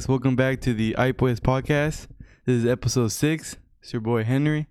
[0.00, 2.06] All right, guys, welcome back to the Ipe West podcast.
[2.46, 3.56] This is episode six.
[3.82, 4.66] It's your boy Henry,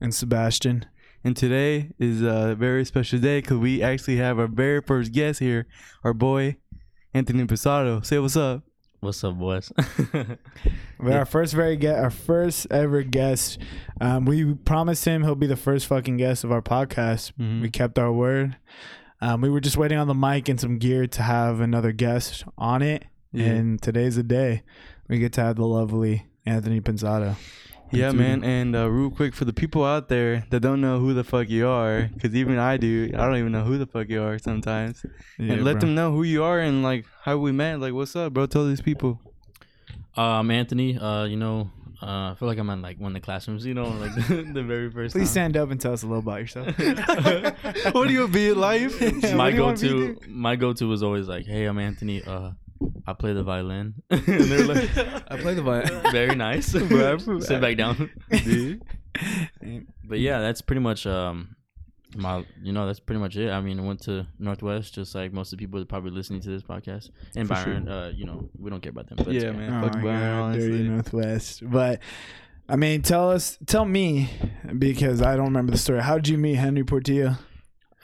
[0.00, 0.84] and Sebastian.
[1.24, 5.38] and today is a very special day because we actually have our very first guest
[5.40, 5.66] here,
[6.04, 6.56] our boy
[7.14, 8.04] Anthony Posado.
[8.04, 8.62] Say what's up.
[9.00, 9.72] What's up, boys?
[11.00, 13.58] We're our first very get our first ever guest.
[14.00, 17.32] Um, we promised him he'll be the first fucking guest of our podcast.
[17.40, 17.62] Mhm.
[17.62, 18.56] We kept our word.
[19.22, 22.44] Um, we were just waiting on the mic and some gear to have another guest
[22.58, 24.62] on it, Yeah, and today's the day.
[25.08, 27.36] We get to have the lovely Anthony Pensado.
[27.92, 28.18] yeah, Dude.
[28.20, 28.44] man.
[28.44, 31.48] And uh, real quick for the people out there that don't know who the fuck
[31.48, 34.38] you are, because even I do, I don't even know who the fuck you are
[34.38, 35.04] sometimes.
[35.38, 37.80] and let them know who you are and like how we met.
[37.80, 38.46] Like, what's up, bro?
[38.46, 39.20] Tell these people.
[40.16, 40.98] uh, I'm Anthony.
[40.98, 41.70] Uh, you know,
[42.02, 43.64] uh, I feel like I'm in like one of the classrooms.
[43.66, 45.12] You know, like the, very first.
[45.14, 45.52] Please time.
[45.52, 46.66] stand up and tell us a little about yourself.
[47.94, 49.00] what do you be in life?
[49.00, 51.64] Yeah, my what do you want me go-to, to my go-to was always like, "Hey,
[51.66, 52.22] I'm Anthony.
[52.24, 52.52] Uh,
[53.06, 54.96] I play the violin." and they're like,
[55.30, 56.00] I play the violin.
[56.12, 56.66] "Very nice,
[57.46, 58.10] Sit back down.
[58.30, 58.82] Dude.
[60.04, 61.56] But yeah, that's pretty much um
[62.16, 63.50] my you know that's pretty much it.
[63.50, 66.40] I mean, I went to Northwest just like most of the people that probably listening
[66.40, 67.10] to this podcast.
[67.36, 69.18] And For Byron, uh, you know, we don't care about them.
[69.24, 69.72] But Yeah, man.
[69.72, 71.62] Oh Fuck my Byron, dirty Northwest.
[71.70, 72.00] But
[72.68, 74.30] I mean, tell us, tell me,
[74.78, 76.00] because I don't remember the story.
[76.02, 77.36] How did you meet Henry Portillo?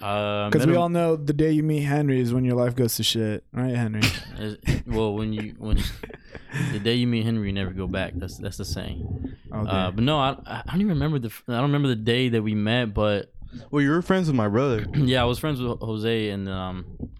[0.00, 2.74] Uh, Because met we all know the day you meet Henry is when your life
[2.76, 4.02] goes to shit, right, Henry?
[4.86, 5.78] Well, when you when
[6.72, 8.12] the day you meet Henry, you never go back.
[8.14, 9.34] That's that's the saying.
[9.52, 9.70] Okay.
[9.70, 12.42] Uh, but no, I I don't even remember the I don't remember the day that
[12.42, 12.92] we met.
[12.92, 13.32] But
[13.70, 14.86] Well, you were friends with my brother.
[14.94, 17.10] yeah, I was friends with Jose, and um,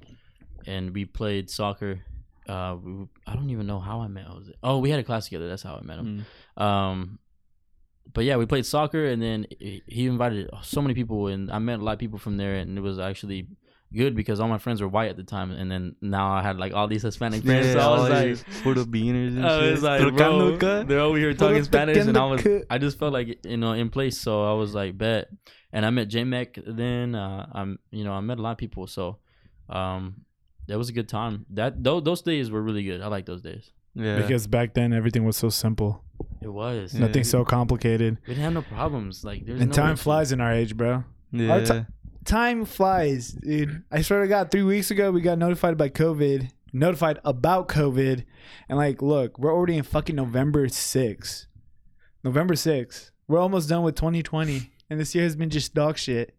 [0.67, 2.01] and we played soccer.
[2.47, 4.53] Uh, we, I don't even know how I met Jose.
[4.63, 5.49] Oh, we had a class together.
[5.49, 6.27] That's how I met him.
[6.59, 6.63] Mm.
[6.63, 7.19] Um,
[8.13, 11.81] but yeah, we played soccer, and then he invited so many people, and I met
[11.81, 13.49] a lot of people from there, and it was actually
[13.95, 16.59] good because all my friends were white at the time, and then now I had
[16.59, 17.73] like all these Hispanic friends.
[17.73, 19.71] so I was like, for the beaners and I shit.
[19.73, 23.45] was like, bro, they're over here talking Spanish, and I was, I just felt like
[23.45, 25.29] you know in place, so I was like, bet.
[25.73, 27.15] And I met J Mac then.
[27.15, 29.19] Uh, I'm, you know, I met a lot of people, so
[29.69, 30.23] um,
[30.69, 31.45] that was a good time.
[31.51, 33.03] That those those days were really good.
[33.03, 33.73] I like those days.
[33.97, 34.21] Yeah.
[34.21, 36.05] because back then everything was so simple,
[36.43, 36.93] It was.
[36.95, 37.01] Yeah.
[37.07, 39.25] nothing so complicated, We didn't have no problems.
[39.25, 40.03] Like there's and no time issues.
[40.03, 41.05] flies in our age, bro.
[41.33, 41.51] yeah.
[41.53, 41.87] Our ti-
[42.27, 43.85] Time flies, dude.
[43.91, 48.25] I swear to God, three weeks ago we got notified by COVID, notified about COVID,
[48.69, 51.47] and like, look, we're already in fucking November 6th.
[52.25, 53.11] November 6th.
[53.29, 56.35] We're almost done with 2020, and this year has been just dog shit.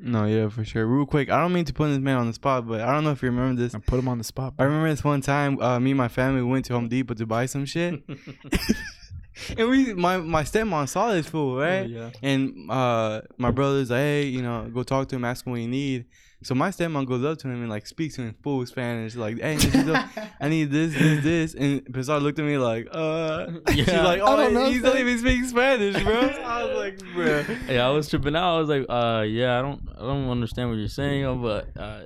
[0.00, 0.86] No, yeah, for sure.
[0.86, 3.04] Real quick, I don't mean to put this man on the spot, but I don't
[3.04, 3.74] know if you remember this.
[3.74, 4.54] I put him on the spot.
[4.58, 7.26] I remember this one time, uh, me and my family went to Home Depot to
[7.26, 8.02] buy some shit,
[9.56, 11.82] and we, my my stepmom saw this fool, right?
[11.82, 12.10] Oh, yeah.
[12.22, 15.60] And uh, my brother's like, hey, you know, go talk to him, ask him what
[15.60, 16.06] you need.
[16.44, 19.16] So my stepmom goes up to him and like speaks to him in full Spanish,
[19.16, 21.54] like, hey, necesito- I need this, this, this.
[21.54, 24.04] And Pizarro looked at me like, uh, she's Yeah.
[24.04, 26.14] like, I oh, don't know, he's not even speaking Spanish, bro.
[26.14, 27.44] I was like, bro.
[27.68, 28.56] Yeah, I was tripping out.
[28.56, 32.02] I was like, uh, yeah, I don't, I don't understand what you're saying, but uh,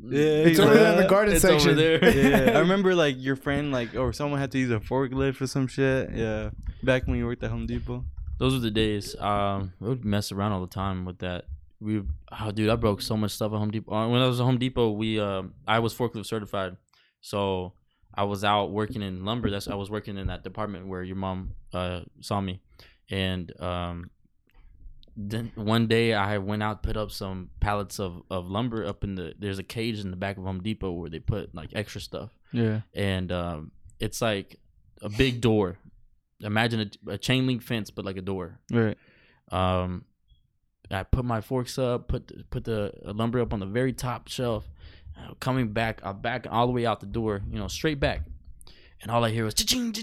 [0.00, 1.70] Yeah, It's he's over there in the garden it's section.
[1.70, 2.14] over there.
[2.50, 5.46] yeah, I remember like your friend like or someone had to use a forklift or
[5.46, 6.10] some shit.
[6.14, 6.50] Yeah,
[6.82, 8.04] back when you worked at Home Depot.
[8.38, 9.16] Those were the days.
[9.18, 11.44] Um, we would mess around all the time with that.
[11.82, 12.02] We,
[12.40, 13.92] oh, dude, I broke so much stuff at Home Depot.
[13.92, 16.76] Uh, When I was at Home Depot, we, um, I was forklift certified,
[17.20, 17.72] so
[18.14, 19.50] I was out working in lumber.
[19.50, 22.60] That's I was working in that department where your mom uh saw me,
[23.10, 24.10] and um,
[25.16, 29.14] then one day I went out put up some pallets of of lumber up in
[29.14, 29.34] the.
[29.38, 32.30] There's a cage in the back of Home Depot where they put like extra stuff
[32.52, 32.80] Yeah.
[32.94, 34.58] and um, it's like
[35.02, 35.78] a big door.
[36.40, 38.58] Imagine a, a chain link fence, but like a door.
[38.70, 38.96] Right.
[39.50, 40.04] Um,
[40.94, 44.28] I put my forks up, put the, put the lumber up on the very top
[44.28, 44.68] shelf.
[45.16, 48.22] Uh, coming back, I back all the way out the door, you know, straight back,
[49.02, 49.94] and all I hear was cha-ching,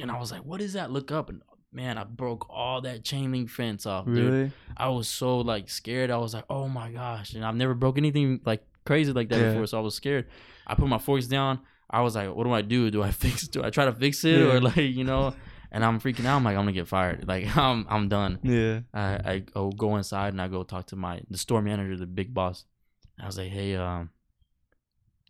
[0.00, 1.42] and I was like, "What is that?" Look up, and
[1.72, 4.16] man, I broke all that chain link fence off, dude.
[4.16, 4.52] Really?
[4.76, 6.10] I was so like scared.
[6.10, 7.34] I was like, oh my gosh.
[7.34, 9.48] And I've never broke anything like crazy like that Yeah.
[9.50, 9.66] before.
[9.66, 10.28] So I was scared.
[10.66, 11.60] I put my forks down.
[11.90, 12.90] I was like, what do I do?
[12.90, 14.52] Do I fix do I try to fix it Yeah.
[14.52, 15.34] or like, you know,
[15.70, 16.36] and I'm freaking out.
[16.36, 17.26] I'm like, I'm gonna get fired.
[17.26, 18.38] Like I'm I'm done.
[18.42, 18.80] Yeah.
[18.92, 22.06] I, I go go inside and I go talk to my the store manager, the
[22.06, 22.64] big boss.
[23.20, 24.10] I was like, hey, um,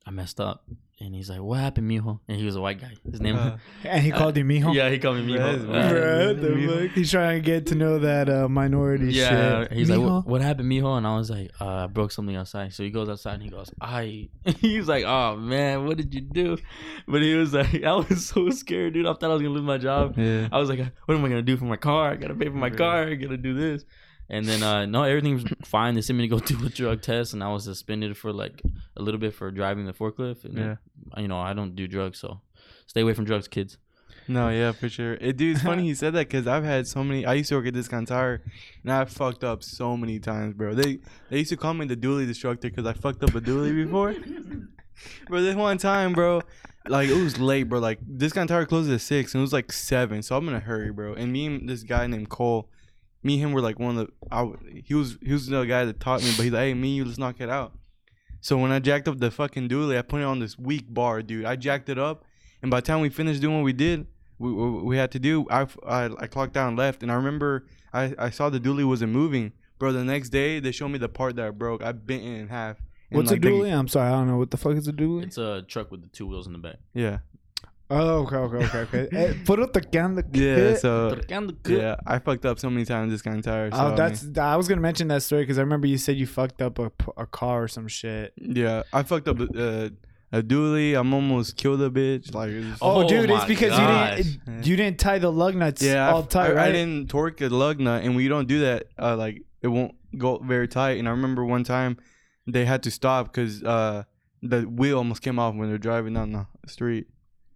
[0.07, 0.65] I messed up.
[1.01, 2.19] And he's like, what happened, mijo?
[2.27, 2.93] And he was a white guy.
[3.09, 4.75] His name Uh, And he called you mijo.
[4.75, 5.69] Yeah, he called me mijo.
[5.69, 5.71] weird.
[5.71, 6.83] Uh, Bruh, what the Mijo.
[6.89, 6.91] fuck?
[6.97, 9.73] He's trying to get to know that uh, minority Yeah, shit.
[9.75, 10.15] he's like, Mijo?
[10.17, 10.99] what, what happened, mijo?
[10.99, 12.73] And I was like, uh, I broke something outside.
[12.75, 14.29] So he goes outside and he goes, I.
[14.61, 16.59] He's like, oh man, what did you do?
[17.07, 19.07] But he was like, I was so scared, dude.
[19.07, 20.15] I thought I was gonna lose my job.
[20.19, 20.49] yeah.
[20.51, 22.11] I was like, what am I gonna do for my car?
[22.11, 23.05] I gotta pay for my car.
[23.05, 23.85] I gotta do this.
[24.31, 25.95] And then uh no, everything was fine.
[25.95, 28.63] They sent me to go do a drug test, and I was suspended for like
[28.97, 30.45] a little bit for driving the forklift.
[30.45, 30.77] And Yeah.
[31.17, 32.41] you know, I don't do drugs, so
[32.87, 33.77] Stay away from drugs, kids.
[34.29, 35.15] No, yeah, for sure.
[35.15, 37.25] It, dude, it's funny you said that because I've had so many.
[37.27, 38.43] I used to work at Discount Tire,
[38.83, 40.75] and I fucked up so many times, bro.
[40.75, 40.99] They
[41.31, 44.15] they used to call me the dually destructor because I fucked up a dually before.
[45.29, 46.43] bro, this one time, bro,
[46.89, 47.79] like it was late, bro.
[47.79, 50.61] Like Discount Tire closes at six, and it was like seven, so I'm in a
[50.61, 51.15] hurry, bro.
[51.15, 52.69] And me and this guy named Cole,
[53.23, 54.13] me and him were like one of the.
[54.31, 56.75] I, w- he was he was the guy that taught me, but he's like, hey,
[56.75, 57.73] me, you, let's knock it out.
[58.41, 61.23] So when I jacked up the fucking dually, I put it on this weak bar,
[61.23, 61.45] dude.
[61.45, 62.25] I jacked it up,
[62.63, 64.07] and by the time we finished doing what we did,
[64.39, 67.67] we, we, we had to do, I, I, I clocked down left, and I remember
[67.93, 69.91] I, I saw the dually wasn't moving, bro.
[69.93, 71.83] The next day they showed me the part that I broke.
[71.83, 72.77] I bent it in half.
[73.11, 73.77] And, What's like, a the- dually?
[73.77, 75.25] I'm sorry, I don't know what the fuck is a dually.
[75.25, 76.77] It's a truck with the two wheels in the back.
[76.95, 77.19] Yeah,
[77.91, 79.17] Oh, okay, okay, okay, okay.
[79.17, 80.23] Eh, Put up the can.
[80.33, 80.75] yeah.
[80.77, 81.41] So Yeah.
[81.67, 83.71] yeah, I fucked up so many times Discount Tire.
[83.71, 84.39] So, I Oh, mean, that's.
[84.39, 86.91] I was gonna mention that story because I remember you said you fucked up a,
[87.17, 88.35] a car or some shit.
[88.37, 88.83] yeah.
[88.93, 89.89] I fucked up uh,
[90.33, 90.99] a dually.
[91.01, 92.35] I'm almost killed a bitch.
[92.35, 94.19] Like, it was- Oh, Oh dude, it's because gosh.
[94.19, 96.69] you didn't you didn't tie the lug nuts yeah, I all f- tight, I, right?
[96.69, 99.69] I didn't torque a lug nut, and when you don't do that, uh, like it
[99.69, 100.99] won't go very tight.
[100.99, 101.97] And I remember one time
[102.47, 104.03] they had to stop because uh,
[104.43, 107.07] the wheel almost came off when they're driving down the street.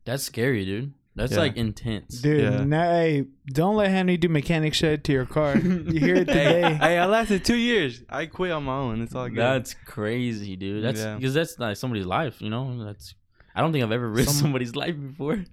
[0.04, 0.92] That's scary, dude.
[1.14, 1.38] That's Yeah.
[1.40, 2.20] like intense.
[2.22, 2.64] Dude, Yeah.
[2.64, 5.56] nah, hey, don't let Henry do mechanic shit to your car.
[5.58, 6.74] you hear it today.
[6.80, 8.02] hey, I lasted two years.
[8.08, 9.02] I quit on my own.
[9.02, 9.36] It's all good.
[9.36, 10.82] That's crazy, dude.
[10.82, 11.16] That's Yeah.
[11.16, 12.82] because that's like somebody's life, you know.
[12.84, 13.14] That's
[13.54, 15.44] I don't think I've ever risked Some- somebody's life before.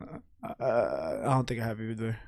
[0.00, 2.18] Uh, I don't think I have either.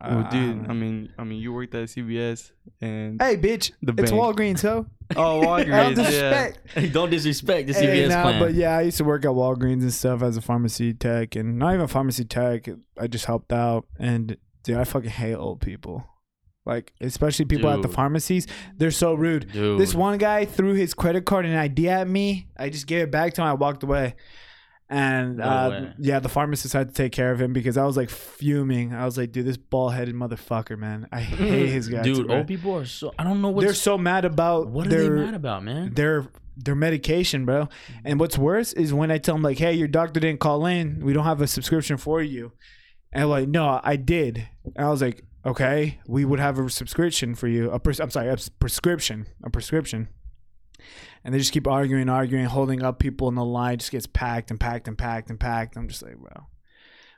[0.00, 0.68] Well, Uh, dude.
[0.68, 4.22] I mean, I mean, you worked at CVS and hey, bitch, The it's bank.
[4.22, 4.86] Walgreens, ho.
[5.16, 5.92] oh, All Walgreens, yeah.
[5.94, 6.58] disrespect.
[6.74, 8.40] Hey, don't disrespect the Hey, CVS nah, plan.
[8.40, 11.58] but yeah, I used to work at Walgreens and stuff as a pharmacy tech, and
[11.58, 12.68] not even pharmacy tech.
[13.00, 16.04] I just helped out, and dude, I fucking hate old people.
[16.66, 19.52] Like, especially people at the pharmacies, they're so rude.
[19.52, 22.48] dude, This one guy threw his credit card and ID at me.
[22.58, 23.46] I just gave it back to him.
[23.46, 24.16] I walked away.
[24.88, 27.96] And No uh, yeah, the pharmacist had to take care of him because I was
[27.96, 28.94] like fuming.
[28.94, 31.08] I was like, dude, this bald headed motherfucker, man.
[31.10, 32.02] I hate his guy.
[32.02, 34.90] dude, old people are so I don't know what They're so mad about what are
[34.90, 35.94] their they mad about, man?
[35.94, 37.68] their their medication, bro.
[38.04, 41.04] And what's worse is when I tell them like, hey, your doctor didn't call in.
[41.04, 42.52] We don't have a subscription for you.
[43.12, 44.48] And like, no, I did.
[44.76, 47.70] And I was like, okay, we would have a subscription for you.
[47.70, 50.08] A pres- I'm sorry, a prescription, a prescription.
[51.24, 53.78] And they just keep arguing, arguing, holding up people in the line.
[53.78, 55.76] Just gets packed and packed and packed and packed.
[55.76, 56.46] I'm just like, bro.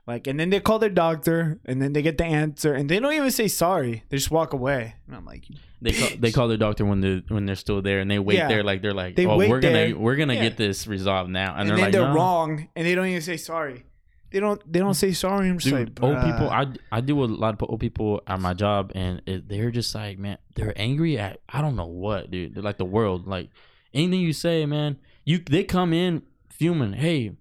[0.06, 2.98] Like, and then they call their doctor, and then they get the answer, and they
[2.98, 4.04] don't even say sorry.
[4.08, 4.94] They just walk away.
[5.06, 5.44] And I'm like,
[5.82, 8.36] They call, they call their doctor when they when they're still there, and they wait
[8.38, 8.48] Yeah.
[8.48, 10.44] there like they're like, They oh, we're gonna we're gonna Yeah.
[10.44, 12.14] get this resolved now, and, and, they're then like, they're no.
[12.14, 13.84] wrong, and they don't even say sorry.
[14.30, 14.60] They don't.
[14.70, 15.48] They don't say sorry.
[15.48, 16.50] I'm just Dude, like, old people.
[16.50, 19.94] I I do a lot of old people at my job, and it, they're just
[19.94, 22.54] like, man, they're angry at I don't know what, dude.
[22.54, 23.26] They're like the world.
[23.26, 23.50] Like
[23.94, 26.92] anything you say, man, you they come in fuming.
[26.94, 27.32] Hey,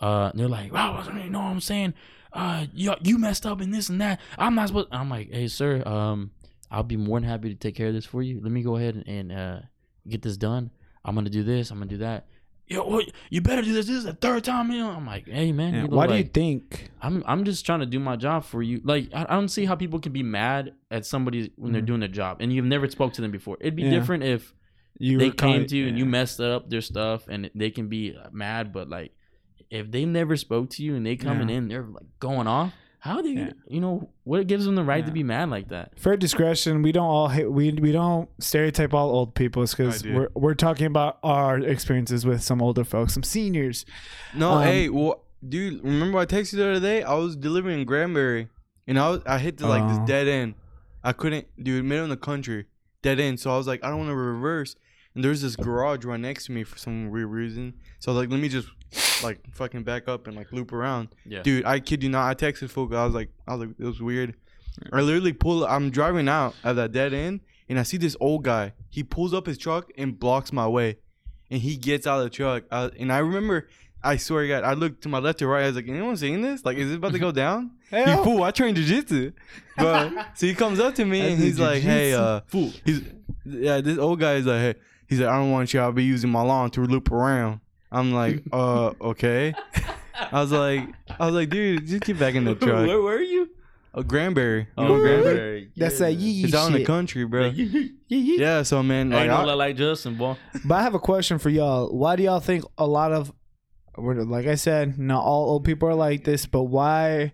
[0.00, 1.94] uh, they're like, wow, you know what I'm saying?
[2.32, 4.20] Uh, you you messed up in this and that.
[4.38, 4.88] I'm not supposed.
[4.92, 6.32] I'm like, hey, sir, um,
[6.70, 8.40] I'll be more than happy to take care of this for you.
[8.42, 9.60] Let me go ahead and, and uh
[10.08, 10.70] get this done.
[11.04, 11.70] I'm gonna do this.
[11.70, 12.26] I'm gonna do that.
[12.68, 13.86] Yo, what, you better do this.
[13.86, 14.72] This is the third time.
[14.72, 14.90] You know?
[14.90, 15.72] I'm like, hey, man.
[15.72, 16.90] Yeah, why do you think?
[17.00, 18.80] I'm I'm just trying to do my job for you.
[18.84, 21.86] Like I, I don't see how people can be mad at somebody when they're Mhm.
[21.86, 23.56] doing their job and you've never spoke to them before.
[23.60, 23.90] It'd be Yeah.
[23.90, 24.52] different if
[24.98, 27.88] You they came kinda- to you and you messed up their stuff and they can
[27.88, 29.12] be mad, but like
[29.70, 31.56] if they never spoke to you and they coming Yeah.
[31.56, 32.72] in, they're like going off.
[33.00, 33.50] How do you Yeah.
[33.68, 35.06] you know what gives them the right Yeah.
[35.06, 35.98] to be mad like that?
[35.98, 36.82] Fair discretion.
[36.82, 40.54] We don't all hate, we we don't stereotype all old people because I we're we're
[40.54, 43.84] talking about our experiences with some older folks, some seniors.
[44.34, 47.02] No, Um, hey, well, dude, remember I texted you the other day?
[47.04, 48.48] I was delivering in Granbury,
[48.88, 50.54] and I was I hit the, like this dead end.
[51.04, 52.64] I couldn't, dude, middle in the country,
[53.06, 53.38] dead end.
[53.38, 54.74] So I was like, I don't want to reverse.
[55.14, 57.74] And there's this garage right next to me for some weird reason.
[58.00, 58.68] So I was like, let me just
[59.22, 61.08] like fucking back up and like loop around.
[61.24, 61.42] Yeah.
[61.42, 62.28] Dude, I kid you not.
[62.28, 62.92] I texted folk.
[62.92, 64.34] I was like, I was like, it was weird.
[64.92, 65.64] I literally pull.
[65.64, 68.74] I'm driving out at that dead end, and I see this old guy.
[68.90, 70.98] He pulls up his truck and blocks my way,
[71.50, 72.64] and he gets out of the truck.
[72.70, 73.68] Uh, and I remember,
[74.02, 75.64] I swear to God, I looked to my left or right.
[75.64, 76.64] I was like, anyone seeing this?
[76.64, 77.72] Like, is it about to go down?
[77.92, 78.42] you fool!
[78.42, 79.32] I trained jujitsu,
[79.78, 80.10] bro.
[80.34, 82.72] so he comes up to me and he's like, hey, uh, fool.
[82.84, 83.02] He's
[83.44, 83.80] yeah.
[83.80, 84.74] This old guy is like, hey.
[85.08, 85.78] He's like, I don't want you.
[85.80, 87.60] I'll be using my lawn to loop around.
[87.92, 89.54] I'm like, uh, okay.
[90.32, 90.88] I was like,
[91.20, 92.86] I was like, dude, just get back in the truck.
[92.88, 93.48] Where were you?
[93.94, 94.60] Oh, Granbury.
[94.62, 95.22] You Oh, know Granbury?
[95.22, 95.70] Granbury.
[95.76, 96.06] That's Yeah.
[96.08, 97.46] a yee It's out in the country, bro.
[97.46, 98.38] Yee yee.
[98.40, 100.36] Yeah, so man, like, Ain't no I- lot like Justin, boy.
[100.64, 101.88] But I have a question for y'all.
[101.96, 103.32] Why do y'all think a lot of,
[103.98, 107.32] we're- like I said, not all old people are like this, but why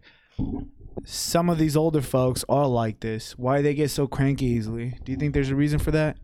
[1.04, 3.36] some of these older folks are like this?
[3.38, 4.98] Why they get so cranky easily?
[5.04, 6.16] Do you think there's a reason for that?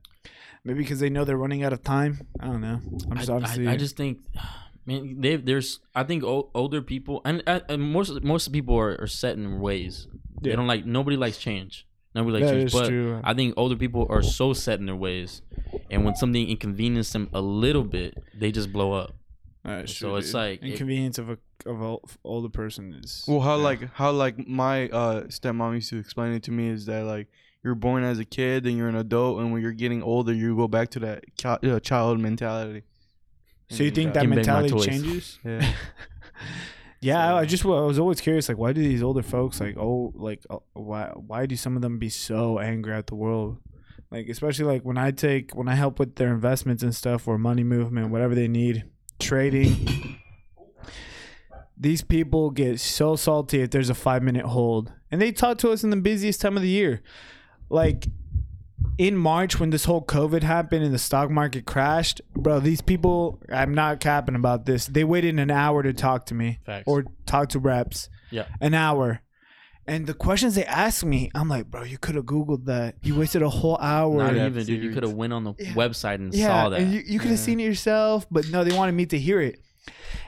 [0.64, 2.26] Maybe because they know they're running out of time.
[2.40, 2.80] I don't know.
[3.10, 3.68] I'm just I, honestly.
[3.68, 4.18] I, I just think,
[4.86, 8.96] Man, they there's I think o- older people and, uh, and most most people are,
[8.98, 10.06] are set in ways.
[10.40, 11.86] They don't like nobody likes change.
[12.14, 12.66] Nobody likes That change.
[12.68, 13.20] is But true.
[13.22, 15.42] I think older people are so set in their ways,
[15.90, 19.14] and when something inconveniences them a little bit, they just blow up.
[19.64, 23.24] That's So it's like- it- inconvenience of a of a older person is.
[23.26, 23.62] Well, how yeah.
[23.64, 27.26] like how like my uh stepmom used to explain it to me is that like
[27.64, 30.54] you're born as a kid, then you're an adult, and when you're getting older, you
[30.56, 32.82] go back to that chi- uh, child mentality.
[33.70, 35.38] So you think that Give me my mentality changes?
[35.44, 35.72] Yeah.
[37.00, 39.76] Yeah, I I just I was always curious, like, why do these older folks like,
[39.76, 43.58] oh, like, uh, why why do some of them be so angry at the world?
[44.10, 47.38] Like, especially like when I take when I help with their investments and stuff or
[47.38, 48.84] money movement, whatever they need,
[49.18, 50.18] trading.
[51.76, 55.70] These people get so salty if there's a five minute hold, and they talk to
[55.70, 57.02] us in the busiest time of the year,
[57.70, 58.08] like
[58.98, 63.40] in March when this whole COVID happened and the stock market crashed, bro, these people,
[63.48, 64.86] I'm not capping about this.
[64.86, 66.84] They waited an hour to talk to me Facts.
[66.86, 68.08] or talk to reps.
[68.30, 68.46] Yeah.
[68.60, 69.20] An hour.
[69.88, 72.96] And the questions they asked me, I'm like, bro, you could have Googled that.
[73.02, 74.16] You wasted a whole hour.
[74.18, 74.82] Not even, dude.
[74.84, 75.72] You could have went on the Yeah.
[75.72, 76.80] website and yeah, saw that.
[76.80, 77.44] and you, you could have Yeah.
[77.44, 79.58] seen it yourself, but no, they wanted me to hear it.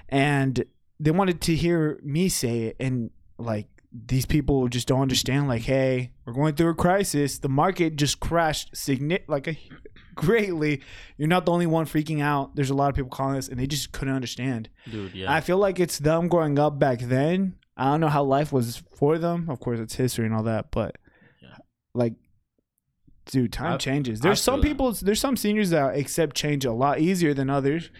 [0.09, 0.65] And
[0.99, 2.77] they wanted to hear me say it.
[2.81, 5.49] And like, these people just don't understand.
[5.49, 7.39] Like, hey, we're going through a crisis.
[7.39, 9.57] The market just crashed signi- like a
[10.15, 10.81] greatly.
[11.17, 12.55] You're not the only one freaking out.
[12.55, 14.69] There's a lot of people calling us, and they just couldn't understand.
[14.91, 15.33] dude, yeah.
[15.33, 17.55] I feel like it's them growing up back then.
[17.77, 19.49] I don't know how life was for them.
[19.49, 20.97] Of course, it's history and all that, but
[21.43, 21.57] Yeah.
[21.95, 22.15] like,
[23.27, 24.21] dude, time I- changes.
[24.21, 24.67] There's some that.
[24.67, 27.91] people, there's some seniors that accept change a lot easier than others,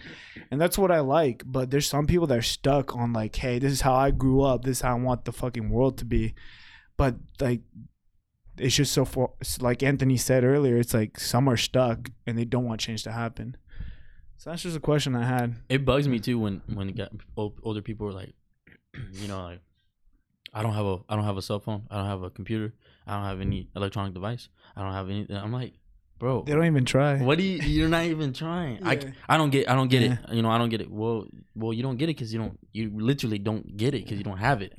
[0.51, 1.43] and that's what I like.
[1.45, 4.41] But there's some people that are stuck on like, hey, this is how I grew
[4.41, 4.63] up.
[4.63, 6.35] This is how I want the fucking world to be.
[6.97, 7.61] But like,
[8.57, 10.77] it's just so for like Anthony said earlier.
[10.77, 13.55] It's like some are stuck and they don't want change to happen.
[14.37, 15.55] So that's just a question I had.
[15.69, 18.33] it bugs me too when when it got, ol- older people are like,
[19.13, 19.61] you know, like,
[20.53, 21.83] I don't have a I don't have a cell phone.
[21.89, 22.73] I don't have a computer.
[23.07, 24.49] I don't have any electronic device.
[24.75, 25.35] I don't have anything.
[25.35, 25.73] I'm like,
[26.19, 27.17] bro, They don't even try.
[27.19, 27.57] what do you?
[27.59, 28.77] You're not even trying.
[28.79, 28.89] Yeah.
[28.89, 30.17] I I don't get I don't get Yeah.
[30.27, 30.33] it.
[30.35, 30.91] You know I don't get it.
[30.91, 34.17] Well well you don't get it because you don't you literally don't get it because
[34.17, 34.73] you don't have it.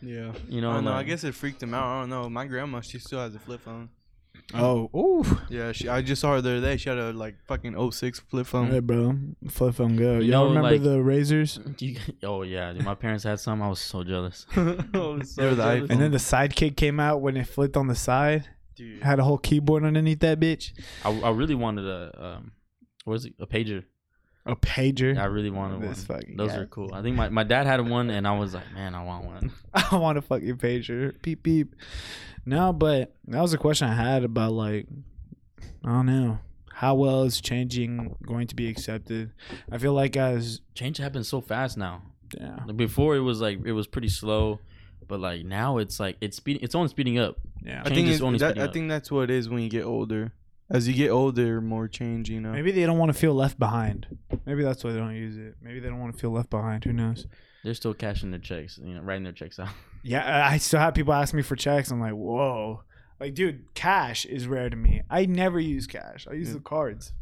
[0.00, 0.32] Yeah.
[0.48, 0.70] You know.
[0.70, 0.92] I don't know.
[0.94, 1.84] I guess it freaked him out.
[1.86, 2.30] I don't know.
[2.30, 3.90] My grandma, she still has a flip phone.
[4.54, 5.38] Oh, ooh.
[5.50, 5.88] Yeah, she.
[5.88, 6.76] I just saw her the other day.
[6.76, 8.70] She had a like fucking 06 flip phone.
[8.70, 9.18] Hey, bro.
[9.48, 10.18] Flip phone go.
[10.18, 11.58] You Y'all know, remember like- the razors?
[11.80, 13.60] You- oh yeah, dude, my parents had some.
[13.60, 14.46] I was so jealous.
[14.94, 15.90] Oh, They so were the iPhone.
[15.90, 18.48] And then the sidekick came out when it flipped on the side.
[18.76, 19.02] Dude.
[19.02, 20.72] Had a whole keyboard underneath that bitch.
[21.04, 22.52] I, I really wanted a um,
[23.04, 23.34] what is it?
[23.40, 23.84] A pager.
[24.46, 25.18] A pager.
[25.18, 26.18] I really wanted This one.
[26.20, 26.58] fucking Those guy.
[26.58, 26.94] are cool.
[26.94, 29.52] I think my, my dad had one, and I was like, man, I want one.
[29.74, 31.20] I want a fucking pager.
[31.22, 31.74] Beep beep.
[32.44, 34.86] No, but that was a question I had about like
[35.84, 36.38] I don't know.
[36.72, 39.32] How well is changing going to be accepted?
[39.72, 42.02] I feel like as Change happens so fast now.
[42.38, 42.58] yeah.
[42.66, 44.60] Like, Before it was like it was pretty slow,
[45.08, 46.62] but like now it's like it's speeding.
[46.62, 47.38] It's only speeding up.
[47.64, 47.80] Yeah.
[47.80, 48.72] I Change think is it's, only that, speeding I up.
[48.74, 50.32] think that's what it is when you get older.
[50.68, 52.28] As you get older, more change.
[52.28, 52.52] You know.
[52.52, 54.06] Maybe they don't want to feel left behind.
[54.46, 55.54] Maybe that's why they don't use it.
[55.62, 56.84] Maybe they don't want to feel left behind.
[56.84, 57.26] Who knows?
[57.64, 58.78] They're still cashing their checks.
[58.82, 59.68] You know, writing their checks out.
[60.02, 61.90] Yeah, I I still have people ask me for checks.
[61.90, 62.82] I'm like, whoa.
[63.18, 65.02] Like, dude, cash is rare to me.
[65.10, 66.28] I never use cash.
[66.30, 66.54] I use Yeah.
[66.54, 67.12] the cards.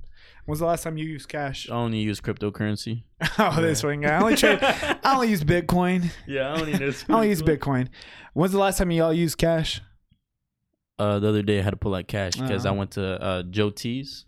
[0.44, 1.70] When's the last time you used cash?
[1.70, 3.04] I only use cryptocurrency.
[3.38, 4.10] oh, this one guy.
[4.10, 4.58] I only trade.
[4.62, 6.10] I only use Bitcoin.
[6.26, 7.06] Yeah, I only use.
[7.08, 7.88] I only use Bitcoin.
[8.34, 9.80] When's the last time y'all used cash?
[10.98, 12.78] Uh, the other day I had to pull out cash because I Uh-huh.
[12.78, 14.26] went to uh, Joe T's,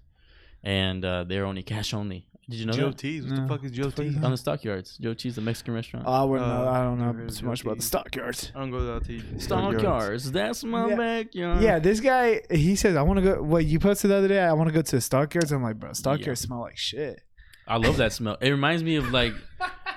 [0.65, 2.27] and uh, they're only cash only.
[2.49, 2.99] Did you know Joe that?
[2.99, 3.25] T's.
[3.25, 3.43] What No.
[3.43, 4.25] the fuck is Joe What the fuck is T's?
[4.25, 6.07] On the stockyards, Joe T's, the Mexican restaurant.
[6.09, 6.67] Oh, I wouldn't know.
[6.67, 8.53] Uh, I don't know too so of much about the stockyards.
[8.55, 9.25] I don't go out to eat.
[9.43, 10.97] Stockyards, that's my Yeah.
[10.97, 11.63] backyard.
[11.63, 12.43] Yeah, this guy.
[12.51, 14.41] He says, "I want to go." What you posted the other day?
[14.41, 15.51] I want to go to stockyards.
[15.53, 17.21] I'm like, bro, stockyards smell like shit.
[17.69, 18.37] I love that smell.
[18.41, 19.35] It reminds me of like,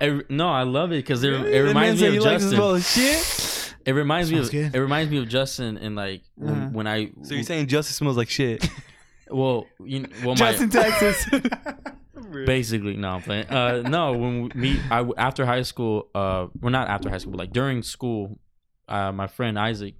[0.01, 1.53] it, no, I love it because it, Really?
[1.53, 2.57] it reminds me of he likes the Justin.
[2.57, 3.58] smell of shit.
[3.89, 4.75] It reminds me of good.
[4.75, 6.69] it reminds me of Justin and like when, Uh-huh.
[6.71, 8.67] when I So you're saying Justin smells like shit?
[9.29, 11.17] well you well my Justin, Texas.
[12.45, 16.71] basically no I'm playing uh no when we, me I after high school uh well
[16.71, 18.39] not after high school but like during school
[18.87, 19.95] uh my friend Isaac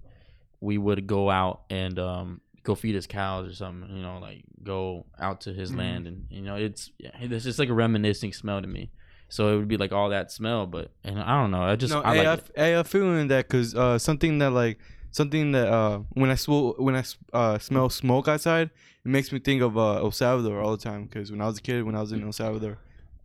[0.61, 4.43] we would go out and um go feed his cows or something you know like
[4.63, 5.77] go out to his Mhm.
[5.77, 8.91] land and you know it's yeah, it's just like a reminiscing smell to me
[9.29, 11.93] so it would be like all that smell but and I don't know I just
[11.93, 12.45] no, I hey, I, like it.
[12.45, 14.77] f- hey, I feel that because uh, something that like
[15.11, 18.69] something that uh, when I sw- when I s- uh, smell smoke outside,
[19.05, 21.05] it makes me think of uh, El Salvador all the time.
[21.05, 22.77] Because when I was a kid, when I was in El Salvador,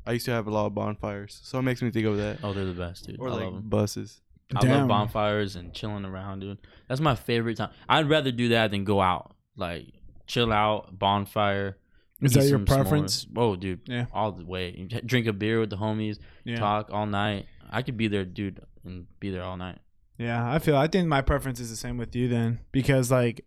[0.06, 2.38] I used to have a lot of bonfires, so it makes me think of that.
[2.42, 3.62] oh they're the best dude Or I like love 'em.
[3.68, 4.20] buses.
[4.54, 6.58] I love bonfires and chilling around, dude.
[6.88, 7.70] That's my favorite time.
[7.88, 9.32] I'd rather do that than go out.
[9.56, 9.86] Like
[10.26, 11.76] chill out, bonfire,
[12.26, 12.68] Is that your some s'mores.
[12.68, 13.26] preference?
[13.36, 14.06] Oh, dude, Yeah.
[14.12, 14.72] all the way.
[15.06, 16.56] Drink a beer with the homies, Yeah.
[16.56, 17.46] talk all night.
[17.70, 19.78] I could be there, dude, and be there all night.
[20.18, 20.76] Yeah, I feel.
[20.76, 23.44] I think my preference is the same with you then, because like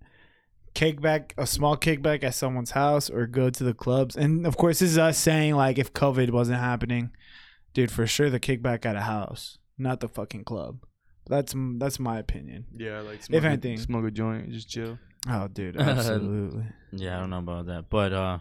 [0.75, 4.79] kickback, a small kickback at someone's house, or go to the clubs, and of course,
[4.79, 7.12] this is us saying like if COVID wasn't happening,
[7.74, 10.79] dude, for sure the kickback at a house, not the fucking club.
[11.29, 12.65] That's that's my opinion.
[12.75, 13.77] Yeah, like If smoke a- anything.
[13.77, 14.98] smoke a joint, just chill.
[15.29, 16.65] Oh, dude, absolutely.
[16.91, 18.39] Yeah, I don't know about that, but uh,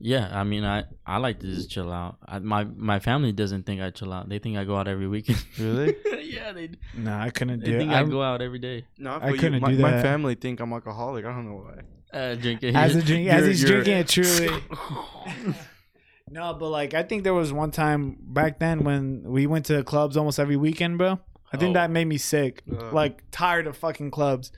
[0.00, 2.16] yeah, I mean, I I like to just chill out.
[2.26, 4.28] I, my my family doesn't think I chill out.
[4.28, 5.44] They think I go out every weekend.
[5.58, 5.96] Really?
[6.22, 7.78] yeah, they no, I couldn't they do it.
[7.78, 8.84] think I, I, go out every day.
[8.98, 11.24] No, I feel couldn't my, do My family think I'm alcoholic.
[11.24, 12.18] I don't know why.
[12.18, 14.48] Uh, drinking as a drink, as he's drinking it truly.
[16.30, 19.82] no, but like I think there was one time back then when we went to
[19.84, 21.18] clubs almost every weekend, bro.
[21.52, 21.80] I think Oh.
[21.80, 22.62] that made me sick.
[22.70, 22.92] Uh.
[22.92, 24.52] like tired of fucking clubs.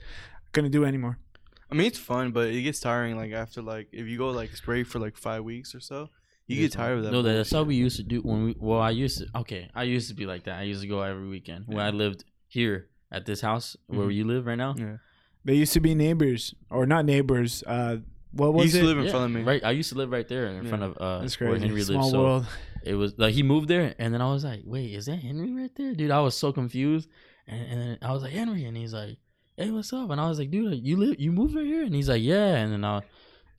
[0.53, 1.17] Couldn't do it anymore.
[1.71, 3.15] I mean, it's fun, but it gets tiring.
[3.15, 6.09] Like after like if you go like spray for like five weeks or so,
[6.47, 7.11] you get tired of that.
[7.11, 8.55] No, that's how we used to do when we.
[8.59, 9.27] Well, I used to.
[9.39, 10.59] Okay, I used to be like that.
[10.59, 14.13] I used to go every weekend when I lived here at this house where Mhm.
[14.15, 14.75] you live right now.
[14.77, 14.97] Yeah.
[15.45, 17.63] They used to be neighbors, or not neighbors.
[17.65, 17.97] Uh,
[18.33, 18.79] what He was used it?
[18.81, 19.41] to live in Yeah, front of me.
[19.43, 19.63] right.
[19.63, 20.69] I used to live right there in Yeah.
[20.69, 21.67] front of uh, That's where crazy.
[21.67, 22.11] Henry Small lives.
[22.11, 22.45] So world.
[22.83, 25.53] it was like he moved there, and then I was like, "Wait, is that Henry
[25.53, 27.09] right there, dude?" I was so confused,
[27.47, 29.17] and, and then I was like, "Henry," and he's like,
[29.57, 31.93] "Hey, what's up?" And I was like, "Dude, you live, you moved right here?" And
[31.95, 33.01] he's like, "Yeah," and then I,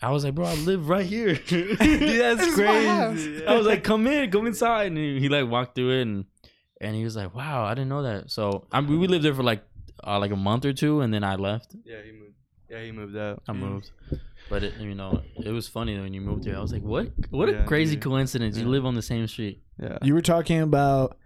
[0.00, 3.14] I was like, "Bro, I live right here." Dude, that's This is my house.
[3.14, 3.46] crazy.
[3.46, 6.24] I was like, "Come in, come inside," and he, he like walked through it, and
[6.80, 9.34] and he was like, "Wow, I didn't know that." So I mean, we lived there
[9.34, 9.62] for like
[10.04, 11.74] uh, like a month or two, and then I left.
[11.84, 12.34] yeah, he moved.
[12.68, 13.42] Yeah, he moved out.
[13.48, 13.90] I moved.
[14.48, 16.56] But it, you know, it was funny when you moved here.
[16.56, 17.12] I was like, "What?
[17.30, 18.04] What a Yeah, crazy dude.
[18.04, 18.56] coincidence!
[18.58, 19.98] You live on the same street." Yeah.
[20.02, 21.16] You were talking about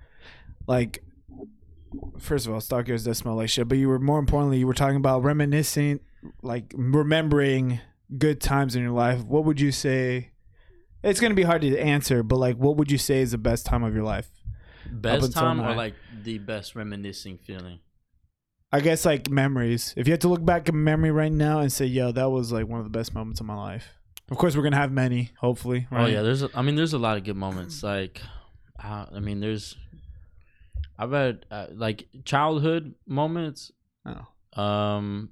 [0.67, 1.03] like
[2.19, 4.75] first of all, Stockyards does smell like shit, but you were more importantly, you were
[4.75, 6.01] talking about reminiscing,
[6.43, 7.81] like remembering
[8.17, 9.23] good times in your life.
[9.25, 10.31] What would you say?
[11.03, 13.67] It's gonna be hard to answer, but like, what would you say is the best
[13.67, 14.29] time of your life?
[14.91, 17.81] Best time or like the best reminiscing feeling?
[18.73, 19.95] I guess like memories.
[19.97, 22.53] If you had to look back at memory right now and say, "Yo, that was
[22.53, 23.89] like one of the best moments of my life."
[24.31, 25.87] Of course, we're gonna have many, hopefully.
[25.91, 26.03] Right?
[26.03, 26.43] Oh yeah, there's.
[26.43, 27.83] A, I mean, there's a lot of good moments.
[27.83, 28.21] Like,
[28.83, 29.77] uh, I mean, there's.
[30.99, 33.73] I've had uh, like childhood moments.
[34.07, 34.61] Oh.
[34.63, 35.31] Um.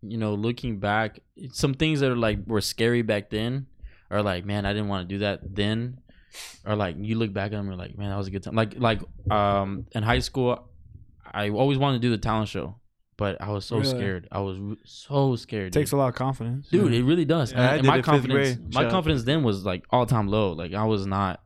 [0.00, 1.20] You know, looking back,
[1.52, 3.66] some things that are like were scary back then,
[4.10, 6.00] are like, man, I didn't want to do that then,
[6.64, 8.54] or like you look back at them, you're like, man, that was a good time.
[8.54, 10.68] Like, like um, in high school,
[11.24, 12.76] I always wanted to do the talent show,
[13.16, 13.88] but I was so Really?
[13.90, 14.28] scared.
[14.30, 15.68] I was so scared.
[15.68, 18.00] It takes dude a lot of confidence, dude it really does Yeah, I and, my
[18.00, 21.40] confidence my confidence then was like all time low like i was not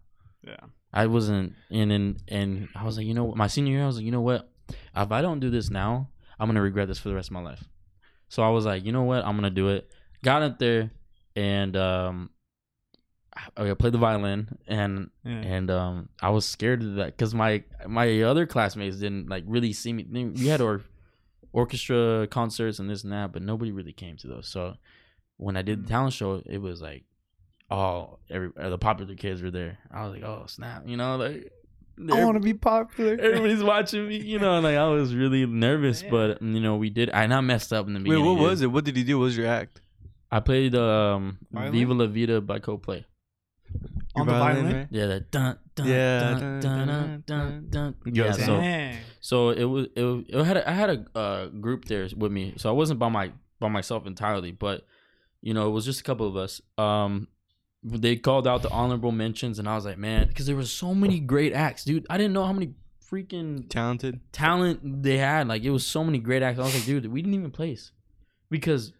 [0.46, 0.56] Yeah.
[0.92, 3.86] I wasn't and and and i was like you know what my senior year i
[3.86, 4.50] was like you know what
[4.96, 7.42] if i don't do this now i'm gonna regret this for the rest of my
[7.42, 7.64] life
[8.28, 9.90] so i was like you know what i'm gonna do it
[10.22, 10.90] got up there
[11.36, 12.30] and um
[13.56, 15.32] I I played the violin and Yeah.
[15.32, 19.72] and um I was scared of that because my my other classmates didn't like really
[19.72, 20.04] see me.
[20.04, 20.82] We had our
[21.52, 24.48] orchestra concerts and this and that, but nobody really came to those.
[24.48, 24.74] So
[25.38, 27.04] when I did the talent show, it was like,
[27.72, 29.78] oh, every uh, the popular kids were there.
[29.90, 31.52] I was like, oh snap, you know, like
[32.12, 33.12] I want to be popular.
[33.20, 34.60] everybody's watching me, you know.
[34.60, 36.10] Like I was really nervous, Yeah.
[36.10, 37.08] but you know, we did.
[37.10, 38.66] And I messed up in the Wait, what was it?
[38.68, 39.18] What did he do?
[39.18, 39.80] What was your act?
[40.30, 41.72] I played um, Violin?
[41.72, 43.04] "Viva La Vida" by Coldplay.
[44.14, 44.66] On the violin?
[44.76, 44.88] right?
[44.90, 47.94] Yeah, that dun dun Yeah, dun dun, dun dun, dun dun.
[48.04, 48.14] dun.
[48.14, 51.46] Yeah, Yo, so so it was it, was- it had a, I had a uh,
[51.46, 54.84] group there with me, so I wasn't by my by myself entirely, but
[55.40, 56.60] you know it was just a couple of us.
[56.76, 57.28] Um,
[57.84, 60.94] they called out the honorable mentions, and I was like, man, because there were so
[60.94, 62.06] many great acts, dude.
[62.08, 62.74] I didn't know how many
[63.10, 64.20] freaking Talented.
[64.32, 65.48] talent they had.
[65.48, 66.58] Like it was so many great acts.
[66.58, 67.92] I was like, dude, we didn't even place
[68.50, 68.92] because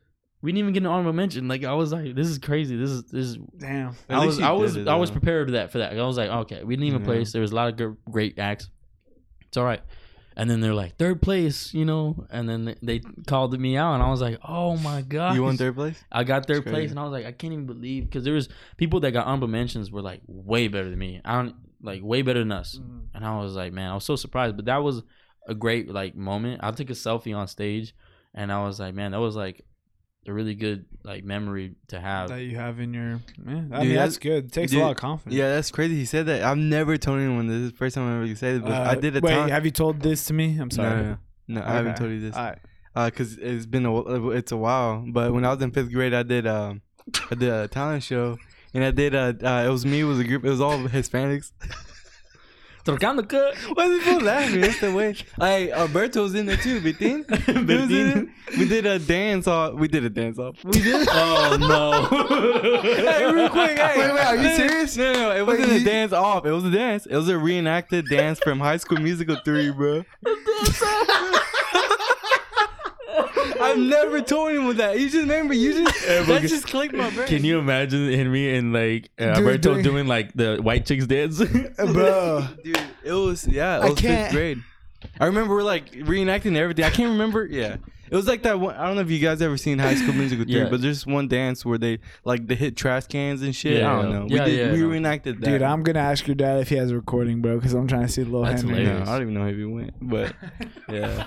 [0.42, 1.46] we didn't even get an honorable mention.
[1.48, 2.76] Like I was like, this is crazy.
[2.76, 3.94] This is this is Damn.
[4.08, 5.96] At I was I was it, I was prepared for that for that.
[5.96, 7.06] I was like, okay, we didn't even Yeah.
[7.06, 7.32] place.
[7.32, 8.68] There was a lot of gr- great acts.
[9.46, 9.80] It's all right.
[10.36, 12.26] And then they're like third place, you know.
[12.30, 15.42] And then they- they called me out, and I was like, oh my god, You
[15.42, 16.02] won third place?
[16.10, 18.48] I got third place, and I was like, I can't even believe because there was
[18.76, 21.20] people that got honorable mentions were like way better than me.
[21.24, 22.78] I don't like way better than us.
[22.78, 22.98] Mm-hmm.
[23.14, 24.56] And I was like, man, I was so surprised.
[24.56, 25.02] But that was
[25.48, 26.60] a great like moment.
[26.62, 27.94] I took a selfie on stage,
[28.34, 29.64] and I was like, man, that was like
[30.26, 32.28] a really good like memory to have.
[32.28, 33.70] that you have in your man.
[33.72, 34.44] I Dude, mean, that- that's good.
[34.46, 35.34] It takes dude, a lot of confidence.
[35.36, 35.96] Yeah, that's crazy.
[35.96, 36.42] He said that.
[36.42, 37.56] I've never told anyone this.
[37.56, 39.50] is the first time I ever said it, but I Uh, did a Wait, talent.
[39.50, 40.52] have you told this to me?
[40.60, 41.02] I'm no, sorry.
[41.02, 41.02] no,
[41.48, 42.36] no, no, I haven't told you this.
[42.36, 42.58] Alright.
[42.94, 45.02] Uh, cause it's been a it's a while.
[45.06, 46.82] But when I was in fifth grade, I did um,
[47.30, 48.36] I did a talent show,
[48.74, 50.78] and I did uh, uh it was me, it was a group, it was all
[50.78, 51.52] Hispanics.
[52.84, 53.54] Trocando cut.
[53.74, 54.60] Why is people laughing?
[54.60, 55.14] That's the way.
[55.38, 57.24] Hey, uh, Alberto's in there too, Vitin.
[57.46, 58.28] He was in Vitin.
[58.48, 58.58] it.
[58.58, 59.74] We did a dance off.
[59.74, 60.56] We did a dance off.
[60.64, 61.08] We did.
[61.14, 62.82] Oh no.
[62.82, 63.78] hey, real quick.
[63.78, 63.98] Hey.
[63.98, 64.96] Wait, wait, are you serious?
[64.96, 66.44] No, no, it wasn't a dance off.
[66.44, 67.06] It was a dance.
[67.06, 70.04] It was a reenacted dance from High School Musical 3, bro.
[73.62, 74.98] I've never told anyone that.
[74.98, 77.26] You just remember, you just, that just clicked my brain.
[77.28, 81.06] Can you imagine Henry and like uh, Dude, Alberto doing- doing like the white chicks
[81.06, 81.38] dance?
[81.42, 82.46] bro.
[82.64, 84.58] Dude, it was, yeah, it I was fifth can't- grade.
[85.20, 86.84] I remember we're like reenacting everything.
[86.84, 87.44] I can't remember.
[87.44, 87.76] Yeah.
[88.12, 88.76] It was like that one.
[88.76, 90.68] I don't know if you guys ever seen High School Musical 3, Yeah.
[90.68, 93.78] but there's one dance where they like they hit trash cans and shit.
[93.78, 94.26] Yeah, I don't know.
[94.28, 94.86] yeah, we did, yeah, we no.
[94.88, 95.46] reenacted that.
[95.46, 98.02] Dude, I'm gonna ask your dad if he has a recording, bro, because I'm trying
[98.06, 98.76] to see the little That's Henry.
[98.84, 99.08] No, hilarious.
[99.08, 100.34] I don't even know if he went, but
[100.90, 101.26] yeah.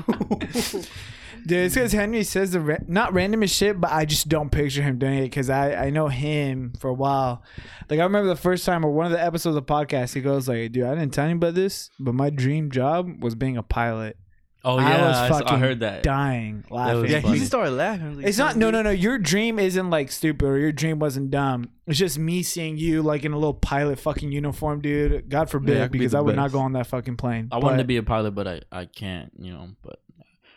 [1.47, 4.49] Dude, it's because Henry says the ra- not random as shit, but I just don't
[4.51, 7.43] picture him doing it because I I know him for a while.
[7.89, 10.21] Like I remember the first time or one of the episodes of the podcast, he
[10.21, 13.57] goes like, "Dude, I didn't tell you about this, but my dream job was being
[13.57, 14.17] a pilot."
[14.65, 16.03] Oh I yeah, was I, saw- I fucking heard that.
[16.03, 17.01] Dying laughing.
[17.03, 17.33] was yeah, funny.
[17.33, 18.05] he just started laughing.
[18.05, 18.89] I was like, It's not no no no.
[18.89, 21.69] Your dream isn't like stupid or your dream wasn't dumb.
[21.87, 25.29] It's just me seeing you like in a little pilot fucking uniform, dude.
[25.29, 26.53] God forbid, Yeah, I could be because the I would not best.
[26.53, 27.47] go on that fucking plane.
[27.51, 29.69] I wanted to But be a pilot, but I, I can't, you know.
[29.83, 29.99] But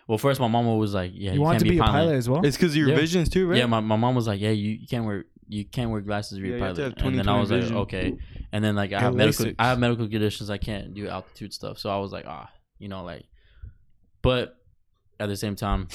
[0.07, 2.14] well, first my mom was like, "Yeah, You, you, want can't to be a pilot
[2.14, 2.44] as well?
[2.44, 2.97] It's because of your Yeah.
[2.97, 3.59] visions too, right?
[3.59, 6.38] Yeah, my, my mom was like, "Yeah, you, you can't wear you can't wear glasses
[6.38, 7.61] if you're Yeah, a you have to pilot." have And then I 20/20 was like,
[7.61, 7.77] vision.
[7.77, 8.16] "Okay."
[8.53, 9.55] And then like I Get have medical LASIK.
[9.59, 10.49] I have medical conditions.
[10.49, 11.79] I can't do altitude stuff.
[11.79, 13.27] So I was like, ah, you know, like,
[14.28, 14.42] but
[15.20, 15.88] at the same time,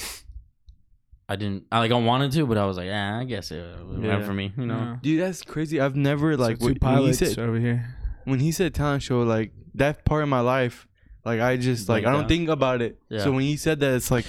[1.28, 1.64] I didn't.
[1.72, 4.22] I like I wanted to, but I was like, yeah, I guess it was Yeah.
[4.24, 4.52] for me.
[4.56, 4.96] You know, Yeah.
[5.02, 5.80] Dude, that's crazy.
[5.80, 7.96] I've never like So two when, when he pilots said over here.
[8.24, 10.86] when he said talent show, like that part of my life,
[11.24, 12.28] like I just like I don't out.
[12.28, 12.98] think about it.
[13.08, 13.20] Yeah.
[13.24, 14.26] So when he said that, it's like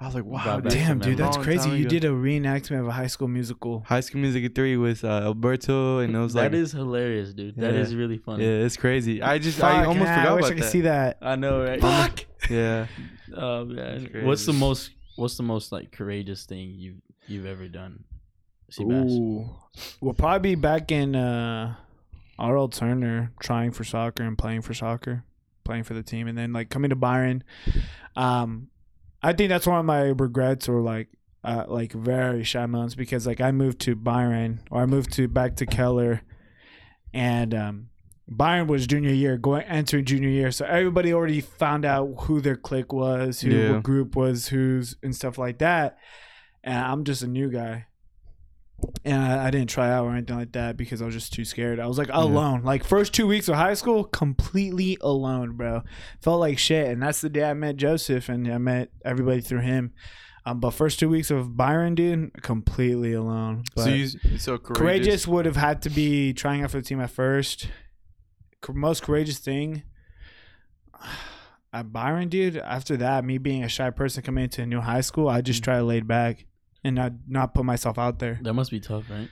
[0.00, 0.82] I was like, wow, Brought back dude.
[0.82, 1.68] Damn, dude, that's Long crazy.
[1.70, 1.88] time You ago.
[1.88, 3.80] did a reenactment of a high school musical.
[3.86, 7.56] High School Music three with uh, Alberto, and it was like, that is hilarious, dude.
[7.56, 7.80] That Yeah.
[7.80, 8.44] is really funny.
[8.44, 9.22] yeah, it's crazy.
[9.22, 10.70] I just I almost man, forgot I wish about I could that.
[10.70, 11.18] see that.
[11.22, 11.80] I know, right?
[11.80, 12.24] Fuck.
[12.50, 12.86] Yeah,
[13.34, 18.04] Oh man, what's the most what's the most like courageous thing you've you've ever done?
[18.80, 19.48] Ooh.
[20.00, 21.74] We'll probably be back in uh
[22.38, 25.24] RL Turner trying for soccer and playing for soccer,
[25.64, 27.42] playing for the team, and then like coming to Byron.
[28.14, 28.68] Um,
[29.22, 31.08] I think that's one of my regrets or like
[31.44, 35.28] uh, like very shy moments because like I moved to Byron or I moved to
[35.28, 36.22] back to Keller,
[37.14, 37.88] and um.
[38.28, 42.56] Byron was junior year, going entering junior year, so everybody already found out who their
[42.56, 43.80] clique was, who Yeah.
[43.80, 45.98] group was who's, and stuff like that.
[46.64, 47.86] And I'm just a new guy,
[49.04, 51.44] and I, I didn't try out or anything like that because I was just too
[51.44, 51.78] scared.
[51.78, 52.62] I was like alone.
[52.64, 55.82] Like first two weeks of high school, completely alone, bro.
[56.20, 56.88] Felt like shit.
[56.88, 59.92] And that's the day I met Joseph, and I met everybody through him.
[60.44, 63.62] Um, but first two weeks of Byron, dude, completely alone.
[63.76, 64.78] But so you so courageous.
[64.78, 67.68] courageous would have had to be trying out for the team at first.
[68.74, 69.82] Most courageous thing.
[71.72, 72.56] At Byron, dude.
[72.56, 75.60] After that, me being a shy person coming into a new high school, I just
[75.60, 75.64] mm.
[75.64, 76.46] try to lay back
[76.82, 78.38] and not not put myself out there.
[78.42, 79.28] That must be tough, right?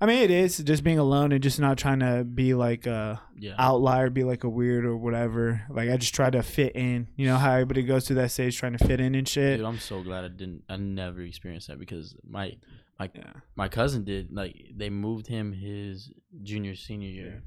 [0.00, 3.20] I mean, it is just being alone and just not trying to be like a
[3.36, 3.54] Yeah.
[3.58, 5.62] outlier, be like a weird or whatever.
[5.68, 7.08] Like I just try to fit in.
[7.16, 9.56] You know how everybody goes through that stage trying to fit in and shit.
[9.56, 10.62] Dude, I'm so glad I didn't.
[10.68, 12.52] I never experienced that because my
[13.00, 13.32] my Yeah.
[13.56, 14.30] my cousin did.
[14.32, 16.12] Like they moved him his
[16.44, 17.42] junior senior year,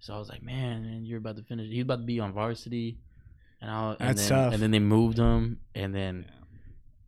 [0.00, 1.68] so I was like, man, man, you're about to finish.
[1.70, 2.98] He's about to be on varsity,
[3.60, 4.54] and I and That's then, tough.
[4.54, 6.26] And then they moved him, and then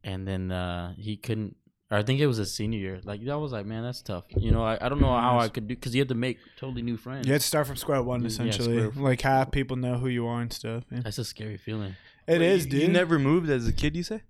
[0.05, 1.57] and then uh he couldn't.
[1.91, 3.01] Or I think it was his senior year.
[3.05, 4.25] Like I was like, man, that's tough.
[4.35, 6.39] You know, I, I don't know how I could do because you have to make
[6.57, 7.27] totally new friends.
[7.27, 8.89] You have to start from square one Yeah, essentially.
[8.89, 10.85] square- like have people know who you are and stuff.
[10.91, 11.01] Yeah.
[11.05, 11.95] That's a scary feeling.
[12.27, 12.81] It Wait, is, dude.
[12.83, 14.23] You never moved as a kid, you say?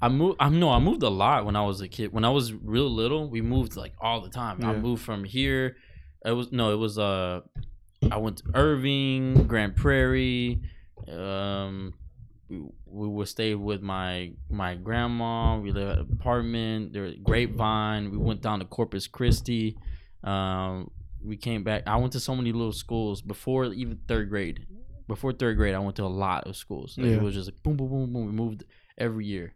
[0.00, 0.36] I moved.
[0.38, 0.70] I'm no.
[0.70, 2.12] I moved a lot when I was a kid.
[2.12, 4.62] When I was real little, we moved like all the time.
[4.64, 5.76] I moved from here.
[6.24, 6.72] It was no.
[6.72, 7.40] It was uh.
[8.10, 10.60] I went to Irving, Grand Prairie.
[11.10, 11.94] Um,
[12.48, 15.58] we, we would stay with my my grandma.
[15.58, 16.92] We lived at an apartment.
[16.92, 18.10] There was Grapevine.
[18.10, 19.76] We went down to Corpus Christi.
[20.24, 20.90] Um,
[21.22, 21.82] we came back.
[21.86, 24.66] I went to so many little schools before even third grade.
[25.06, 26.96] Before third grade, I went to a lot of schools.
[26.98, 27.12] Like, Yeah.
[27.14, 28.26] It was just like boom, boom, boom, boom.
[28.26, 28.64] We moved
[28.96, 29.54] every year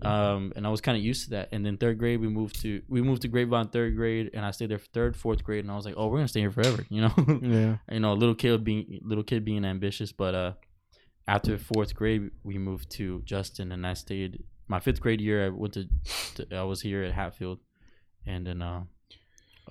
[0.00, 1.50] um, and I was kind of used to that.
[1.52, 4.50] And then third grade, we moved to we moved to Grapevine third grade, and I
[4.50, 6.50] stayed there for third, fourth grade, and I was like, oh, we're gonna stay here
[6.50, 7.14] forever, you know.
[7.42, 7.76] Yeah.
[7.90, 10.52] you know, little kid being little kid being ambitious, but uh,
[11.28, 15.46] after fourth grade, we moved to Justin, and I stayed my fifth grade year.
[15.46, 15.88] I went to,
[16.36, 17.58] to I was here at Hatfield,
[18.26, 18.82] and then uh,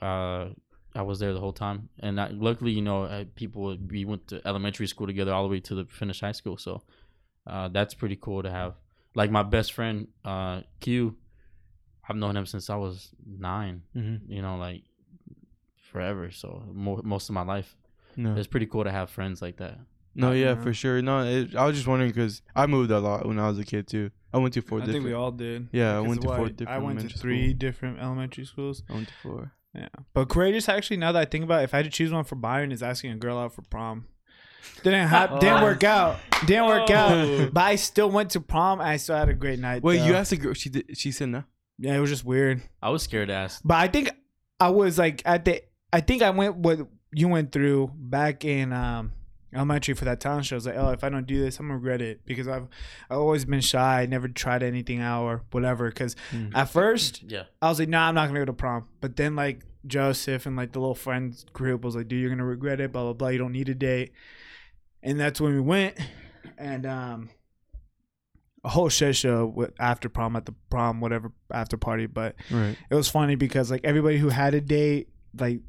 [0.01, 0.49] uh.
[0.93, 4.27] I was there the whole time, and I, luckily, you know, I, people we went
[4.27, 6.57] to elementary school together all the way to the finished high school.
[6.57, 6.81] So
[7.47, 8.73] uh, that's pretty cool to have
[9.15, 11.15] like my best friend uh q
[12.07, 14.31] i've known him since i was 9 Mm-hmm.
[14.31, 14.83] you know like
[15.91, 17.75] forever so mo- most of my life
[18.15, 18.35] No.
[18.35, 19.77] it's pretty cool to have friends like that
[20.13, 20.61] No, I yeah, know.
[20.63, 21.01] for sure.
[21.01, 23.63] No, it, I was just wondering because I moved a lot when I was a
[23.63, 24.11] kid too.
[24.33, 25.05] I went to four I different.
[25.05, 25.69] think we all did.
[25.71, 27.57] Yeah, I went to what, four I different went to three school.
[27.65, 28.83] different elementary schools.
[28.89, 29.51] I went to four.
[29.73, 30.97] Yeah, but courageous actually.
[30.97, 32.83] Now that I think about, it, if I had to choose one for Byron, is
[32.83, 33.97] asking a girl out for prom.
[34.83, 36.17] Didn't hap- didn't work out.
[36.45, 36.93] Didn't work Oh.
[36.95, 37.53] out.
[37.53, 38.79] But I still went to prom.
[38.79, 39.83] and I still had a great night.
[39.83, 40.05] Wait, though.
[40.07, 40.53] you asked a girl?
[40.53, 40.97] She did.
[40.97, 41.43] She said no.
[41.77, 42.61] Yeah, it was just weird.
[42.81, 43.61] I was scared to ask.
[43.63, 44.11] But I think
[44.59, 45.61] I was like at the.
[45.93, 46.79] I think I went what
[47.13, 49.11] you went through back in um,
[49.53, 50.55] elementary for that talent show.
[50.55, 52.67] I was like, oh, if I don't do this, I'm gonna regret it because I've
[53.09, 55.89] I've always been shy, never tried anything out or whatever.
[55.89, 56.51] Because Mm.
[56.55, 57.43] at first Yeah.
[57.61, 58.87] I was like, nah, I'm not gonna go to prom.
[59.01, 62.45] But then like Joseph and like the little friends group was like, dude, you're gonna
[62.45, 62.91] regret it.
[62.91, 63.27] Blah blah blah.
[63.29, 64.11] You don't need a date.
[65.03, 65.97] And that's when we went,
[66.57, 67.29] and um,
[68.63, 72.05] a whole shit show with after prom at the prom whatever after party.
[72.05, 72.77] But Right.
[72.89, 75.61] it was funny because like everybody who had a date, like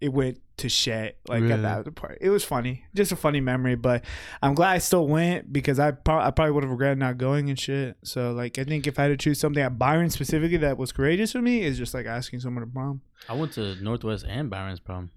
[0.00, 1.52] it went to shit like Really?
[1.52, 2.16] at the after party.
[2.20, 3.74] It was funny, just a funny memory.
[3.74, 4.04] But
[4.42, 7.50] I'm glad I still went because I pro- I probably would have regretted not going
[7.50, 7.96] and shit.
[8.04, 10.92] So like I think if I had to choose something at Byron specifically that was
[10.92, 13.02] courageous for me is just like asking someone to prom.
[13.28, 15.10] I went to Northwest and Byron's prom.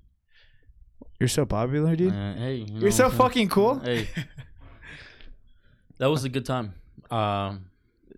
[1.19, 2.13] You're so popular, dude.
[2.13, 3.29] Uh, hey, you know You're so what I'm saying?
[3.29, 3.79] fucking cool.
[3.79, 4.07] Hey,
[5.97, 6.73] that was a good time.
[7.09, 7.65] Um,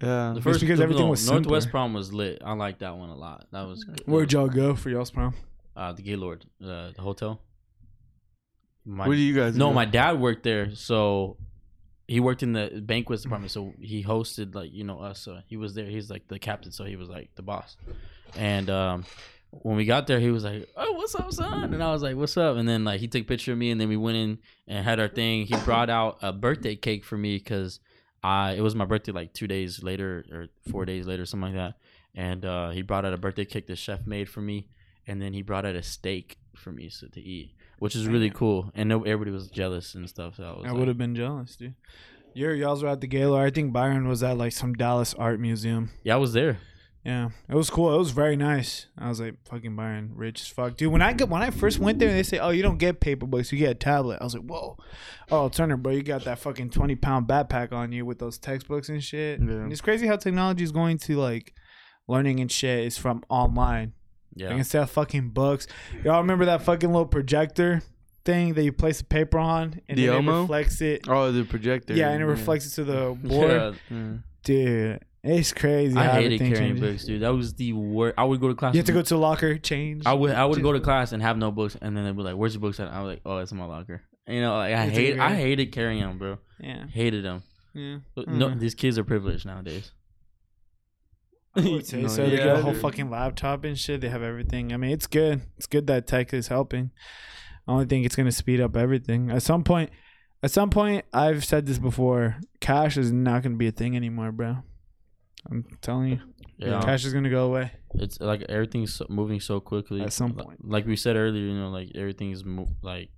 [0.01, 0.33] Yeah.
[0.35, 1.71] the first because no, everything was Northwest simpler.
[1.71, 2.41] prom was lit.
[2.43, 3.47] I liked that one a lot.
[3.51, 4.01] That was good.
[4.05, 5.33] Where'd y'all go for y'all's prom?
[5.75, 7.41] uh, the Gaylord, uh, the hotel.
[8.85, 9.55] My, Where do you guys?
[9.55, 9.73] no, go?
[9.73, 11.37] my dad worked there, so
[12.07, 13.51] he worked in the banquets department.
[13.51, 15.19] So he hosted like you know us.
[15.21, 15.85] So he was there.
[15.85, 17.77] He's like the captain, so he was like the boss.
[18.35, 19.05] And um,
[19.61, 22.15] when we got there, he was like, "Oh, what's up, son?" And I was like,
[22.15, 24.17] "What's up?" And then like he took a picture of me, and then we went
[24.17, 25.45] in and had our thing.
[25.45, 27.79] He brought out a birthday cake for me because
[28.23, 31.57] I it was my birthday like two days later or four days later, something like
[31.57, 31.75] that.
[32.15, 34.69] And uh, he brought out a birthday cake the chef made for me,
[35.07, 38.29] and then he brought out a steak for me so, to eat, which is really
[38.29, 38.71] cool.
[38.75, 40.35] And no, everybody was jealous and stuff.
[40.37, 41.75] So I I like, would have been jealous, dude.
[42.33, 43.45] Your y'all's were at the Gaylord.
[43.45, 45.91] I think Byron was at like some Dallas art museum.
[46.03, 46.59] yeah, I was there.
[47.05, 47.93] Yeah, it was cool.
[47.93, 48.87] It was very nice.
[48.97, 50.91] I was like, fucking Byron, rich as fuck, dude.
[50.91, 53.51] When I when I first went there, they say, oh, you don't get paper books,
[53.51, 54.19] you get a tablet.
[54.21, 54.77] I was like, whoa,
[55.29, 58.87] oh Turner, bro, you got that fucking twenty pound backpack on you with those textbooks
[58.87, 59.39] and shit.
[59.41, 59.47] Yeah.
[59.47, 61.53] And it's crazy how technology is going to like
[62.07, 63.93] learning and shit is from online.
[64.35, 65.67] Like Yeah, instead of fucking books,
[66.05, 67.81] y'all remember that fucking little projector
[68.23, 71.01] thing that you place the paper on and The then it reflects it.
[71.09, 71.93] Oh, the projector.
[71.93, 73.51] Yeah, and it reflects it to the board.
[73.51, 73.71] Yeah.
[73.97, 74.13] Yeah.
[74.43, 75.97] Dude, it's crazy.
[75.97, 76.81] I hated carrying changes.
[76.81, 77.21] books, dude.
[77.21, 78.15] That was the worst.
[78.17, 78.73] I would go to class.
[78.73, 80.05] You have to go to locker, change.
[80.05, 82.23] I would I would go to class and have no books, and then they'd be
[82.23, 84.55] like, "Where's your books?" at?" I was like, "Oh, it's in my locker." You know,
[84.57, 86.38] like I It's hate I hated carrying them, bro.
[86.59, 87.43] Yeah, Hated them.
[87.73, 87.97] yeah.
[88.15, 89.91] But No, these kids are privileged nowadays.
[91.55, 92.25] I would say No, so.
[92.25, 92.81] They yeah, get a whole dude.
[92.81, 94.01] fucking laptop and shit.
[94.01, 94.71] They have everything.
[94.73, 95.41] I mean, it's good.
[95.57, 96.91] It's good that tech is helping.
[97.67, 99.29] I only think it's gonna speed up everything.
[99.29, 99.89] At some point,
[100.41, 102.38] at some point, I've said this before.
[102.59, 104.57] Cash is not gonna be a thing anymore, bro.
[105.49, 106.19] I'm telling you,
[106.58, 107.71] Yeah, cash is gonna go away.
[107.95, 110.01] it's like everything's moving so quickly.
[110.01, 110.67] At some point.
[110.67, 113.10] like we said earlier, you know, like everything's mo- like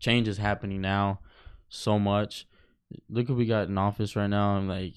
[0.00, 1.20] change is happening now
[1.68, 2.46] so much.
[3.08, 4.94] Look what we got in office right now, and like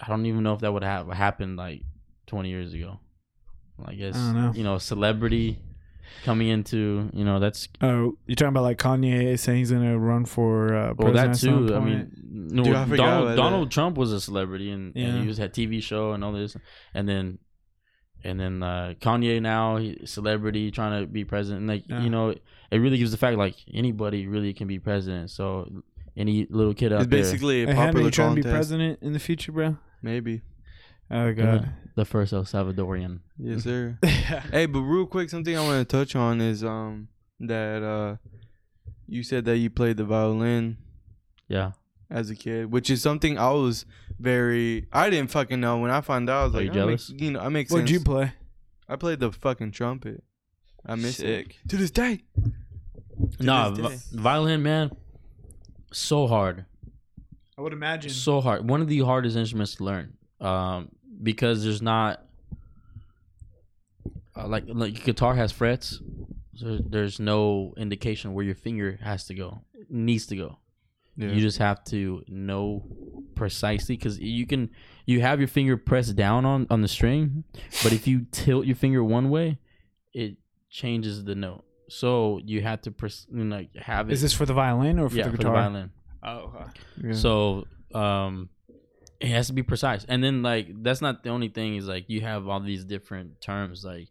[0.00, 1.82] I don't even know if that would have happened like
[2.28, 3.00] 20 years ago.
[3.78, 4.52] Like, I guess I don't know.
[4.54, 5.58] you know, celebrity
[6.24, 10.24] coming into you know that's Oh, you're talking about like Kanye saying he's gonna run
[10.24, 11.74] for uh, well that president at some too.
[11.74, 13.70] I mean, no, Dude, I Donald Donald.
[13.70, 15.06] Trump was a celebrity and, Yeah.
[15.06, 16.56] and he was had TV show and all this,
[16.94, 17.38] and then
[18.24, 21.60] and then uh, Kanye now he, celebrity trying to be president.
[21.60, 22.02] And like Yeah.
[22.02, 25.30] you know, it really gives the fact like anybody really can be president.
[25.30, 25.82] So
[26.16, 28.50] any little kid out It's there, basically a Hey, Henry, popular you trying to be
[28.50, 29.76] president in the future, bro?
[30.02, 30.42] Maybe.
[31.10, 31.70] Oh god.
[31.98, 33.18] The first El Salvadorian.
[33.38, 33.98] Yes, sir.
[34.04, 37.08] hey, but real quick, something I want to touch on is um
[37.40, 38.16] that uh
[39.06, 40.76] you said that you played the violin
[41.48, 41.72] Yeah,
[42.10, 43.84] as a kid, which is something I was
[44.18, 46.40] very I didn't fucking know when I found out.
[46.40, 47.22] I was Are like, you "Oh, makes- jealous?
[47.22, 47.74] you know, I make sense.
[47.74, 48.32] What'd you play?
[48.88, 50.22] I played the fucking trumpet.
[50.86, 51.58] I miss Sick.
[51.64, 52.22] it to this day.
[53.40, 54.22] nah, this vi- day.
[54.22, 54.90] violin man,
[55.92, 56.64] so hard.
[57.56, 58.10] I would imagine.
[58.10, 58.68] so hard.
[58.70, 60.90] One of the hardest instruments to learn, um,
[61.22, 62.24] because there's not
[64.36, 66.00] uh, like like guitar has frets.
[66.54, 70.58] So there's no indication where your finger has to go, needs to go.
[71.16, 71.28] Yeah.
[71.30, 72.84] You just have to know
[73.34, 74.70] precisely because you can
[75.06, 77.44] you have your finger pressed down on on the string,
[77.82, 79.58] but if you tilt your finger one way,
[80.12, 80.36] it
[80.70, 81.64] changes the note.
[81.88, 84.12] So you have to pres- you know, like have it.
[84.12, 85.54] Is this for the violin or for yeah, the for the guitar?
[85.54, 85.90] violin.
[86.22, 86.70] Oh, okay.
[87.04, 87.12] Yeah.
[87.14, 88.50] So um
[89.20, 90.04] it has to be precise.
[90.08, 93.40] And then like that's not the only thing is like you have all these different
[93.40, 94.08] terms like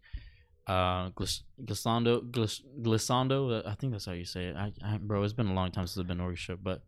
[0.67, 4.55] uh glis- glissando glis- glissando uh, I think that's how you say it.
[4.55, 6.83] I, I bro, it's been a long time since I've been orchestra, but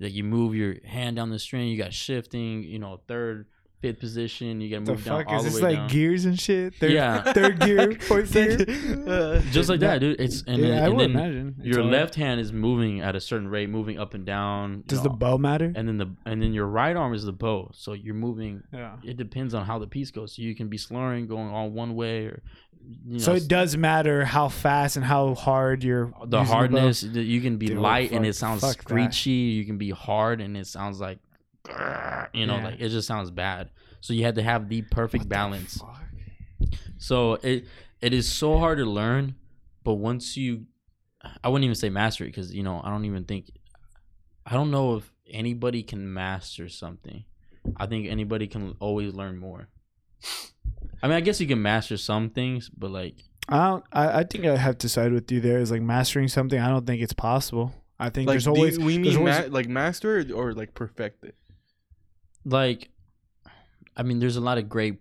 [0.00, 3.46] like you move your hand down the string, you got shifting, you know, third,
[3.82, 5.76] fifth position, you got to The move down fuck all is the this way like
[5.78, 5.88] down.
[5.88, 6.74] gears and shit?
[6.76, 7.20] Third, Yeah.
[7.34, 8.56] third gear, fourth gear.
[9.50, 10.18] Just like that, dude.
[10.20, 11.54] It's and yeah, then, I and would imagine.
[11.58, 14.76] It's your left hand is moving at a certain rate, moving up and down.
[14.78, 15.72] you Does the bow matter?
[15.74, 18.62] and then the and then your right arm is the bow, so you're moving.
[18.72, 18.96] Yeah.
[19.04, 20.36] It depends on how the piece goes.
[20.36, 22.42] So you can be slurring, going all one way, or
[23.06, 26.12] you know, So it does matter how fast and how hard you're.
[26.26, 27.02] the hardness.
[27.02, 28.82] that you can be Dude, light and it sounds fuck that.
[28.82, 29.30] screechy.
[29.30, 31.18] You can be hard and it sounds like,
[32.34, 32.64] you know, Yeah.
[32.64, 33.70] like it just sounds bad.
[34.00, 35.76] So you had to have the perfect What balance.
[35.78, 36.02] fuck?
[36.98, 37.66] So it
[38.00, 39.36] it is so hard to learn,
[39.84, 40.66] but once you,
[41.44, 43.50] I wouldn't even say master it because you know I don't even think,
[44.46, 47.24] I don't know if anybody can master something.
[47.76, 49.68] I think anybody can always learn more.
[51.02, 53.14] I mean, I guess you can master some things, but like,
[53.48, 53.84] I don't.
[53.92, 55.58] I, I think I have to side with you there.
[55.58, 56.58] Is like mastering something.
[56.58, 57.72] I don't think it's possible.
[58.00, 58.78] I think Like, there's always.
[58.78, 61.36] you- we there's mean always- ma- like master or like perfect it.
[62.44, 62.90] Like,
[63.96, 65.00] I mean, there's a lot of great,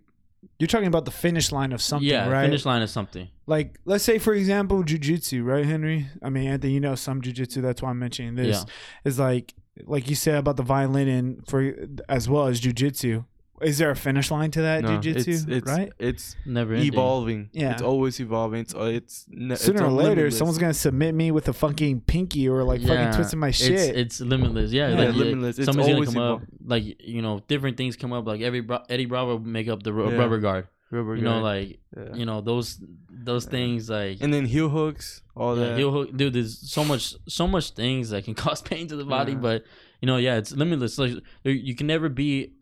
[0.59, 2.45] you're talking about the finish line of something, yeah, right?
[2.45, 3.29] finish line of something.
[3.47, 6.07] Like, let's say for example, jujitsu, right, Henry?
[6.21, 7.61] I mean, Anthony, you know some jujitsu.
[7.61, 8.57] That's why I'm mentioning this.
[8.57, 8.73] Yeah.
[9.03, 11.73] Is like, like you said about the violin and for
[12.09, 13.25] as well as jujitsu.
[13.63, 15.27] Is there a finish line to that No, jujitsu?
[15.27, 15.91] it's it's right?
[15.99, 16.91] it's Never ending.
[16.93, 17.49] evolving.
[17.53, 17.71] Yeah.
[17.73, 18.61] it's always evolving.
[18.61, 20.37] It's it's ne- it's Sooner or later, unlimitless.
[20.37, 23.71] someone's gonna submit me with a fucking pinky or like Yeah, fucking twisting my shit.
[23.71, 24.71] It's, it's limitless.
[24.71, 25.57] Yeah, Yeah, like, limitless.
[25.59, 28.25] It's Somebody's gonna always come up, like you know, different things come up.
[28.27, 30.17] Like every Bra- Eddie Bravo make up the ru- Yeah.
[30.17, 30.67] rubber guard.
[30.89, 32.15] Rubber You know, like Yeah.
[32.15, 35.77] you know those those things like and then heel hooks, all yeah, that.
[35.77, 36.33] heel hook, dude.
[36.33, 39.37] There's so much so much things that can cause pain to the body, Yeah.
[39.37, 39.63] but
[40.01, 40.97] you know, yeah, it's limitless.
[40.97, 42.53] Like you can never be.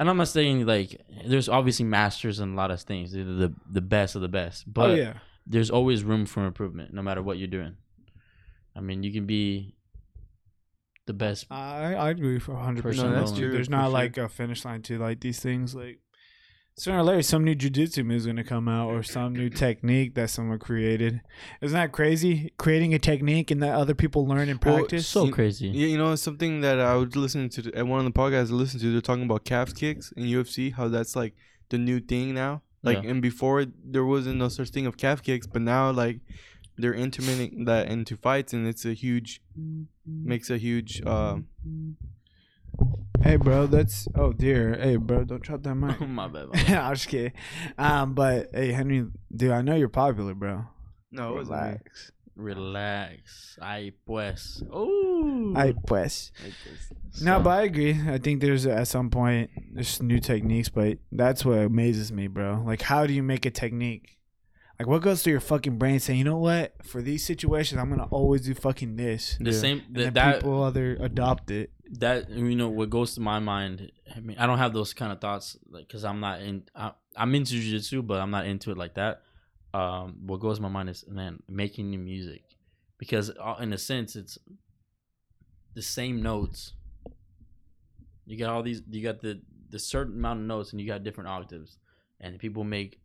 [0.00, 3.12] And I'm not saying like there's obviously masters in a lot of things.
[3.12, 5.12] They're the the best of the best, oh, but oh yeah.
[5.46, 7.76] there's always room for improvement, no matter what you're doing.
[8.74, 9.74] I mean, you can be
[11.04, 11.46] the best.
[11.50, 12.82] I I agree for 100.
[12.82, 13.42] percent No, that's rolling.
[13.42, 13.52] true.
[13.52, 13.90] There's not sure.
[13.90, 15.74] like a finish line to like these things.
[15.74, 15.98] Like
[16.76, 20.14] sooner or later, some new jujitsu move is gonna come out or some new technique
[20.14, 21.20] that someone created.
[21.60, 22.52] Isn't that crazy?
[22.56, 25.06] Creating a technique and that other people learn and Well, practice.
[25.06, 25.68] So You- crazy.
[25.68, 28.54] Yeah, you know, something that I was listening to at one of the podcasts I
[28.54, 28.92] listened to.
[28.92, 31.34] They're talking about calf kicks in UFC, how that's like
[31.68, 32.62] the new thing now.
[32.82, 33.10] Like, Yeah.
[33.10, 36.20] and before there wasn't no such thing of calf kicks, but now like
[36.78, 39.42] they're implementing that into fights, and it's a huge
[40.06, 41.02] makes a huge.
[41.04, 41.46] Um,
[43.22, 44.74] hey, bro, that's oh dear.
[44.80, 46.00] Hey, bro, don't drop that mic.
[46.08, 46.48] my bad.
[46.48, 46.76] My bad.
[46.76, 47.32] I'm just kidding.
[47.78, 50.64] Um, but hey, Henry, dude, I know you're popular, bro.
[51.10, 51.66] no, it wasn't me.
[51.66, 52.12] Relax.
[52.36, 53.58] Relax.
[53.60, 54.62] Ay pues.
[54.72, 55.52] Oh.
[55.56, 56.32] I pues.
[57.22, 58.00] No, but I agree.
[58.08, 62.62] I think there's at some point there's new techniques, but that's what amazes me, bro.
[62.64, 64.16] Like, how do you make a technique?
[64.80, 66.72] Like, what goes through your fucking brain saying, you know what?
[66.82, 69.36] For these situations, I'm gonna always do fucking this.
[69.38, 69.58] the Yeah.
[69.58, 71.70] same And th- then that people other adopt it.
[71.98, 73.92] that you know what goes to my mind.
[74.16, 76.62] I mean, I don't have those kind of thoughts like because I'm not in.
[76.74, 79.20] I, I'm into jujitsu, but I'm not into it like that.
[79.74, 82.42] Um, what goes to my mind is man making new music
[82.96, 84.38] because uh, in a sense it's
[85.74, 86.72] the same notes.
[88.24, 88.80] You got all these.
[88.88, 91.76] You got the the certain amount of notes, and you got different octaves,
[92.18, 92.99] and people make.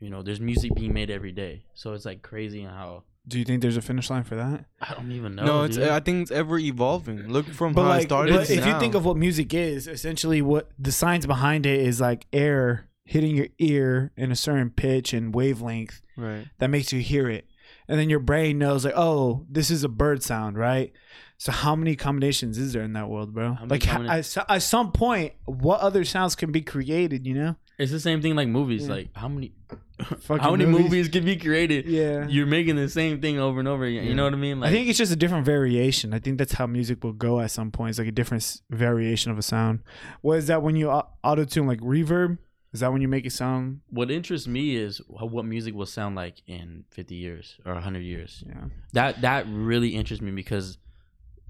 [0.00, 3.44] You know, there's music being made every day, so it's like crazy how Do you
[3.44, 4.64] think there's a finish line for that?
[4.80, 5.44] I don't even know.
[5.44, 5.76] No, it's.
[5.76, 5.88] dude.
[5.88, 7.28] I think it's ever evolving.
[7.28, 8.34] Look from But how I like, started.
[8.34, 11.80] but to if you think of what music is, essentially what the science behind it
[11.80, 16.92] is like air hitting your ear in a certain pitch and wavelength right, that makes
[16.92, 17.44] you hear it.
[17.88, 20.92] And then your brain knows like, oh, this is a bird sound, right?
[21.38, 23.56] So how many combinations is there in that world, bro?
[23.66, 27.26] Like at, at some point, what other sounds can be created?
[27.26, 27.56] You know?
[27.80, 28.86] It's the same thing like movies.
[28.86, 28.94] Yeah.
[28.94, 29.52] Like how many,
[30.20, 30.84] Fucking how many movies.
[30.84, 31.08] movies.
[31.08, 31.86] can be created?
[31.86, 32.26] Yeah.
[32.28, 34.04] You're making the same thing over and over again.
[34.04, 34.60] You know what I mean?
[34.60, 36.12] Like I think it's just a different variation.
[36.12, 37.90] I think that's how music will go at some point.
[37.90, 39.80] It's like a different variation of a sound.
[40.20, 42.38] What is that when you auto tune like reverb?
[42.72, 43.80] Is that when you make it sound?
[43.88, 48.44] what interests me is what music will sound like in 50 years or 100 years.
[48.46, 48.64] Yeah.
[48.92, 50.78] That that really interests me because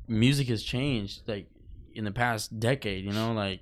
[0.08, 1.46] music has changed like
[1.94, 3.04] in the past decade.
[3.04, 3.60] You know, like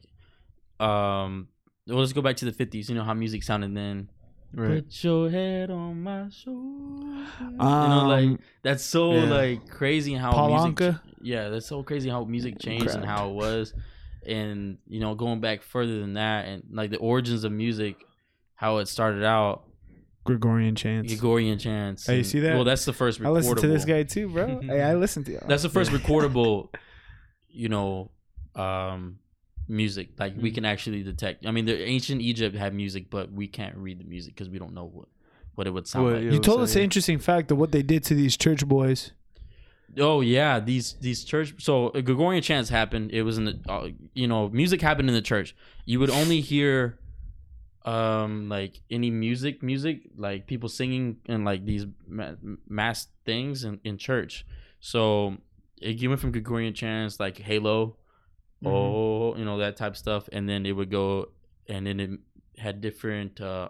[0.78, 1.48] um,
[1.88, 2.88] well, let's go back to the 50s.
[2.88, 4.08] You know how music sounded then.
[4.54, 4.84] right.
[4.84, 7.26] Put your head on my shoulder.
[7.40, 9.24] you know, Um, like that's so yeah.
[9.24, 10.96] like crazy how Paul music.
[11.20, 13.74] Yeah, that's so crazy how music changed and how it was,
[14.26, 17.96] and you know going back further than that and like the origins of music,
[18.54, 19.64] how it started out.
[20.24, 21.10] Gregorian chants.
[21.12, 22.06] Gregorian chants.
[22.06, 22.54] Hey, you see that?
[22.54, 23.18] Well, that's the first.
[23.18, 23.26] Recordable.
[23.26, 24.60] I listen to this guy too, bro.
[24.62, 25.40] hey, I listen to you.
[25.46, 26.68] That's the first recordable,
[27.48, 28.10] you know,
[28.54, 29.18] um,
[29.68, 30.10] music.
[30.18, 31.46] Like we can actually detect.
[31.46, 34.58] I mean, the ancient Egypt had music, but we can't read the music because we
[34.58, 35.08] don't know what
[35.54, 36.24] what it would sound What- like.
[36.24, 36.30] yeah.
[36.32, 39.12] You told so, us an interesting fact of what they did to these church boys.
[39.98, 41.54] oh yeah, these these church.
[41.58, 43.10] So a Gregorian chants happened.
[43.12, 45.54] It was in the uh, you know music happened in the church.
[45.84, 46.98] You would only hear
[47.84, 52.34] um like any music music like people singing and like these ma-
[52.68, 54.44] mass things in, in church
[54.80, 55.36] so
[55.80, 57.96] it went from gregorian chants like halo
[58.62, 58.66] Mhm.
[58.70, 61.28] oh you know that type of stuff and then it would go
[61.68, 62.10] and then it
[62.58, 63.68] had different uh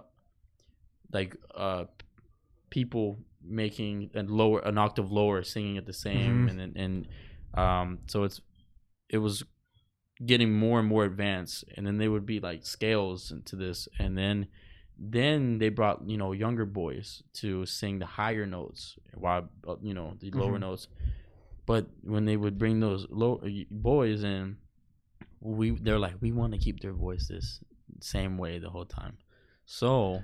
[1.12, 1.84] like uh
[2.70, 6.50] people making a lower an octave lower singing at the same Mhm.
[6.60, 7.08] and and
[7.54, 8.40] um so it's
[9.08, 9.44] it was
[10.24, 14.18] getting more and more advanced and then they would be like scales into this and
[14.18, 14.48] then
[14.98, 19.94] then they brought you know younger boys to sing the higher notes while uh, you
[19.94, 20.60] know the lower Mhm.
[20.60, 20.88] notes
[21.66, 24.56] but when they would bring those low boys in
[25.40, 27.60] we they're like we want to keep their voices
[28.00, 29.16] same way the whole time.
[29.70, 30.22] So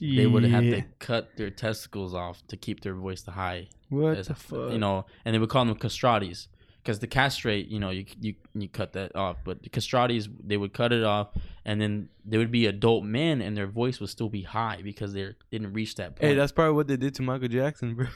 [0.00, 4.28] they would have to cut their testicles off to keep their voice high What as-
[4.28, 4.72] the fuck?
[4.72, 6.48] you know, and they would call them castratis
[6.84, 10.58] because the castrate, you know, you you you cut that off, but the castratis they
[10.58, 11.28] would cut it off,
[11.64, 15.14] and then they would be adult men, and their voice would still be high because
[15.14, 16.30] they didn't reach that point.
[16.30, 18.06] Hey, that's probably what they did to Michael Jackson, bro.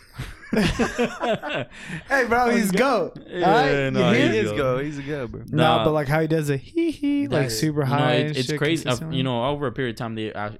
[2.08, 3.18] hey, bro, he's goat.
[3.26, 4.32] Yeah, Alright, no, you he's hear?
[4.32, 4.56] he is go.
[4.56, 4.78] go.
[4.84, 5.42] He's a go, bro.
[5.48, 5.84] Nah, Nah.
[5.84, 8.12] but like how he does a hee hee, like That's- super you know, high.
[8.14, 8.86] it- it's crazy.
[8.88, 10.50] Uh, you know, over a period of time, they, uh,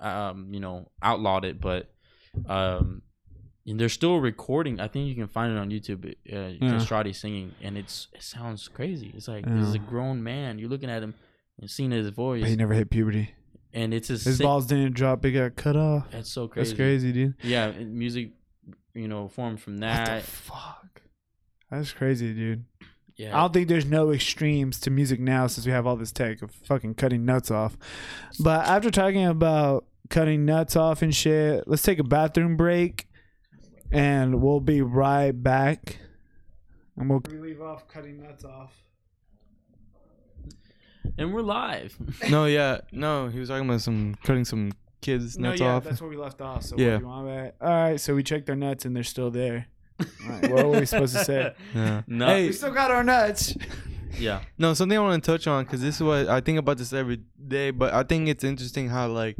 [0.00, 1.90] um, you know, outlawed it, but
[2.46, 3.02] um, and
[3.76, 4.80] they're still recording.
[4.80, 6.14] I think you can find it on YouTube.
[6.32, 9.12] Uh, Castrati singing, and it's it sounds crazy.
[9.16, 10.58] It's like this is a grown man.
[10.58, 11.14] You're looking at him
[11.60, 13.32] and seeing his voice, But he never hit puberty.
[13.74, 15.24] and it's his, His sick- balls didn't drop.
[15.24, 16.06] It got cut off.
[16.12, 16.70] That's so crazy.
[16.70, 17.34] That's crazy, dude.
[17.42, 18.30] Yeah, music,
[18.94, 20.22] you know, formed from that.
[20.22, 21.02] fuck?
[21.70, 22.64] That's crazy, dude.
[23.16, 23.36] Yeah.
[23.36, 26.40] I don't think there's no extremes to music now since we have all this tech
[26.40, 27.76] of fucking cutting nuts off.
[28.38, 33.07] But after talking about cutting nuts off and shit, let's take a bathroom break
[33.90, 35.98] and we'll be right back.
[36.96, 38.72] And we'll we leave off cutting nuts off.
[41.16, 41.96] and we're live.
[42.30, 43.28] No, yeah, no.
[43.28, 45.84] He was talking about some cutting some kids nuts No, nuts yeah, off.
[45.84, 46.64] that's where we left off.
[46.64, 46.98] So Yeah.
[47.00, 47.50] yeah.
[47.60, 49.66] All right, so we checked their nuts and they're still there.
[50.00, 51.52] All right, what were we supposed to say?
[51.74, 52.02] Yeah.
[52.06, 52.26] No.
[52.26, 53.54] Hey, We still got our nuts.
[54.18, 56.78] yeah, No, something I want to touch on because this is what I think about
[56.78, 57.70] this every day.
[57.70, 59.36] But I think it's interesting how like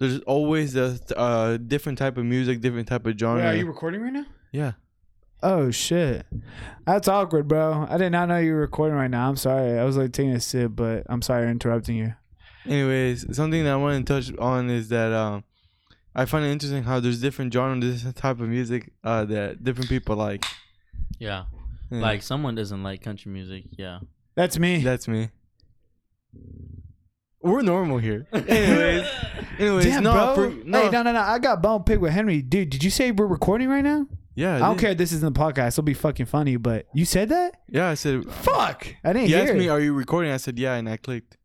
[0.00, 3.42] there's always a uh, different type of music, different type of genre.
[3.42, 4.26] Wait, are you recording right now?
[4.50, 4.72] yeah.
[5.42, 6.26] Oh shit,
[6.84, 7.86] that's awkward, bro.
[7.88, 9.28] I did not know you were recording right now.
[9.28, 9.78] I'm sorry.
[9.78, 12.14] I was like taking a sip, but I'm sorry for interrupting you.
[12.66, 15.44] Anyways, something that I want to touch on is that um,
[16.14, 19.88] I find it interesting how there's different genres, different type of music uh, that different
[19.88, 20.44] people like.
[21.18, 21.44] yeah.
[21.90, 22.02] Yeah.
[22.02, 23.64] Like someone doesn't like country music.
[23.70, 24.00] Yeah.
[24.36, 24.78] That's me.
[24.78, 25.30] that's me.
[27.42, 28.26] We're normal here.
[28.32, 29.06] Anyways,
[29.58, 30.34] anyways, Damn, no, bro.
[30.34, 31.20] for- no, Hey, no, no, no.
[31.20, 32.68] I got bone pick with Henry, dude.
[32.70, 34.06] Did you say we're recording right now?
[34.34, 34.80] yeah, I don't did.
[34.82, 34.90] care.
[34.92, 35.68] if This isn't a podcast.
[35.68, 36.56] It'll be fucking funny.
[36.56, 37.56] But you said that?
[37.68, 38.30] Yeah, I said.
[38.30, 38.86] Fuck.
[39.04, 39.70] I didn't He hear asked me, it.
[39.70, 41.38] "Are you recording?" I said, "Yeah," and I clicked.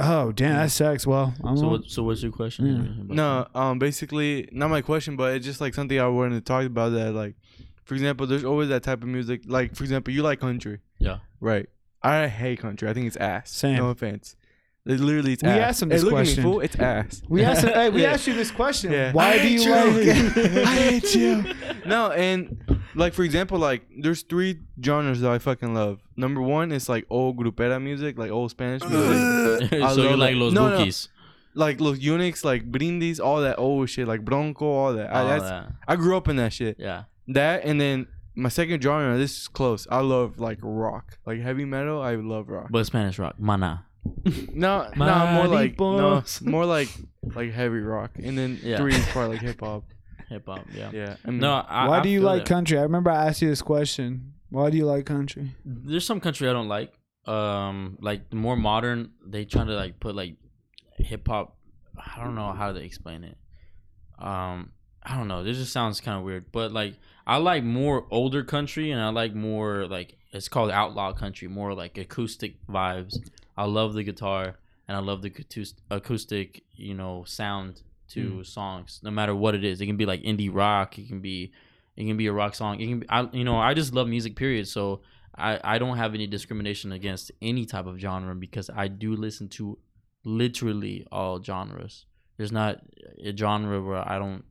[0.00, 1.06] Oh damn, that sucks.
[1.06, 1.84] Well, I'm So what?
[1.86, 2.66] So what's your question?
[2.66, 2.72] Yeah.
[2.76, 6.34] Henry, about No, um, basically, not my question, but it's just like something I wanted
[6.36, 6.88] to talk about.
[6.92, 7.36] That, like,
[7.84, 9.42] for example, there's always that type of music.
[9.46, 11.18] Like, for example, you like country, Yeah.
[11.40, 11.68] right?
[12.02, 12.88] I hate country.
[12.88, 13.50] I think it's ass.
[13.50, 13.76] Same.
[13.76, 14.34] No offense.
[14.84, 15.58] It literally, it's We ass.
[15.70, 16.40] asked him Hey, this look question.
[16.40, 16.60] At me, fool.
[16.60, 17.22] It's ass.
[17.28, 17.64] we asked.
[17.64, 18.12] hey, we Yeah.
[18.12, 18.90] asked you this question.
[18.92, 19.12] Yeah.
[19.12, 20.56] Why do you hate like?
[20.66, 21.44] I hate you.
[21.84, 26.00] No, and like for example, like there's three genres that I fucking love.
[26.16, 29.68] Number one is like old grupera music, like old Spanish music.
[29.70, 30.36] so you like.
[30.36, 30.88] Los No, no.
[31.54, 35.12] Like los Bukis, like brindis, all that old shit, like bronco, all that.
[35.14, 35.72] I, All that's, that.
[35.88, 36.76] I grew up in that shit.
[36.78, 37.04] Yeah.
[37.28, 39.86] That and then my second genre, this is close.
[39.90, 42.00] I love like rock, like heavy metal.
[42.00, 42.68] I love rock.
[42.70, 43.80] But Spanish rock, Maná.
[44.52, 45.86] No, no, more like no,
[46.20, 46.42] Maripos.
[46.46, 46.88] more like
[47.34, 48.12] like heavy rock.
[48.22, 48.76] And then Yeah.
[48.78, 49.84] three is probably like hip hop.
[50.28, 50.64] Hip hop.
[50.74, 50.90] Yeah.
[50.94, 51.16] Yeah.
[51.26, 51.52] I mean, No.
[51.68, 52.48] I, Why I do you feel like it.
[52.48, 52.78] country?
[52.78, 54.32] I remember I asked you this question.
[54.48, 55.50] Why do you like country?
[55.64, 56.92] There's some country I don't like.
[57.26, 60.36] Um, like the more modern, they try to like put like
[60.98, 61.56] hip hop.
[61.98, 63.36] I don't know how to explain it.
[64.18, 64.72] Um,
[65.02, 65.42] I don't know.
[65.44, 66.94] This just sounds kind of weird, but like
[67.26, 71.74] I like more older country, and I like more like it's called outlaw country, more
[71.74, 73.14] like acoustic vibes.
[73.56, 74.56] I love the guitar,
[74.88, 75.32] and I love the
[75.90, 78.42] acoustic, you know, sound to hmm.
[78.42, 79.00] songs.
[79.02, 80.98] No matter what it is, it can be like indie rock.
[80.98, 81.52] It can be,
[81.96, 82.80] it can be a rock song.
[82.80, 84.36] It can be, I, you know, I just love music.
[84.36, 84.68] Period.
[84.68, 85.02] So
[85.36, 89.48] I, I don't have any discrimination against any type of genre because I do listen
[89.50, 89.78] to
[90.24, 92.06] literally all genres.
[92.36, 92.80] There's not
[93.22, 94.44] a genre where I don't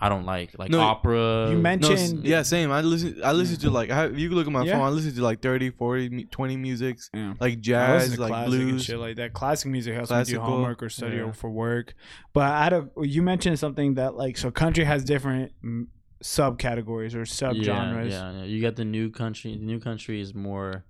[0.00, 1.48] I don't like like No, opera.
[1.48, 2.70] you No, mentioned s- yeah, same.
[2.70, 3.20] I listen.
[3.24, 3.90] I listen to like.
[3.90, 4.74] I, if you can look at my Yeah.
[4.74, 7.34] phone, I listen to like 30, 40, mu- 20 musics, Yeah.
[7.40, 8.84] like I listen jazz, to like classic and blues.
[8.84, 9.32] shit like that.
[9.32, 11.32] Classic music helps me do Classical, homework or study yeah.
[11.32, 11.94] for work.
[12.32, 15.86] But I had a, you mentioned something that like so country has different mm,
[16.22, 17.64] subcategories or subgenres.
[18.10, 18.44] Yeah, yeah, yeah.
[18.44, 19.56] You got the new country.
[19.56, 20.84] The new country is more,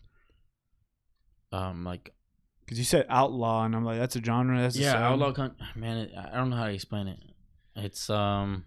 [1.53, 2.13] um, like
[2.67, 4.61] Because you said outlaw, and I'm like, that's a genre.
[4.61, 5.03] That's a yeah, sub.
[5.03, 5.33] outlaw.
[5.33, 7.19] Con- man, it, I don't know how to explain it.
[7.75, 8.65] It's um,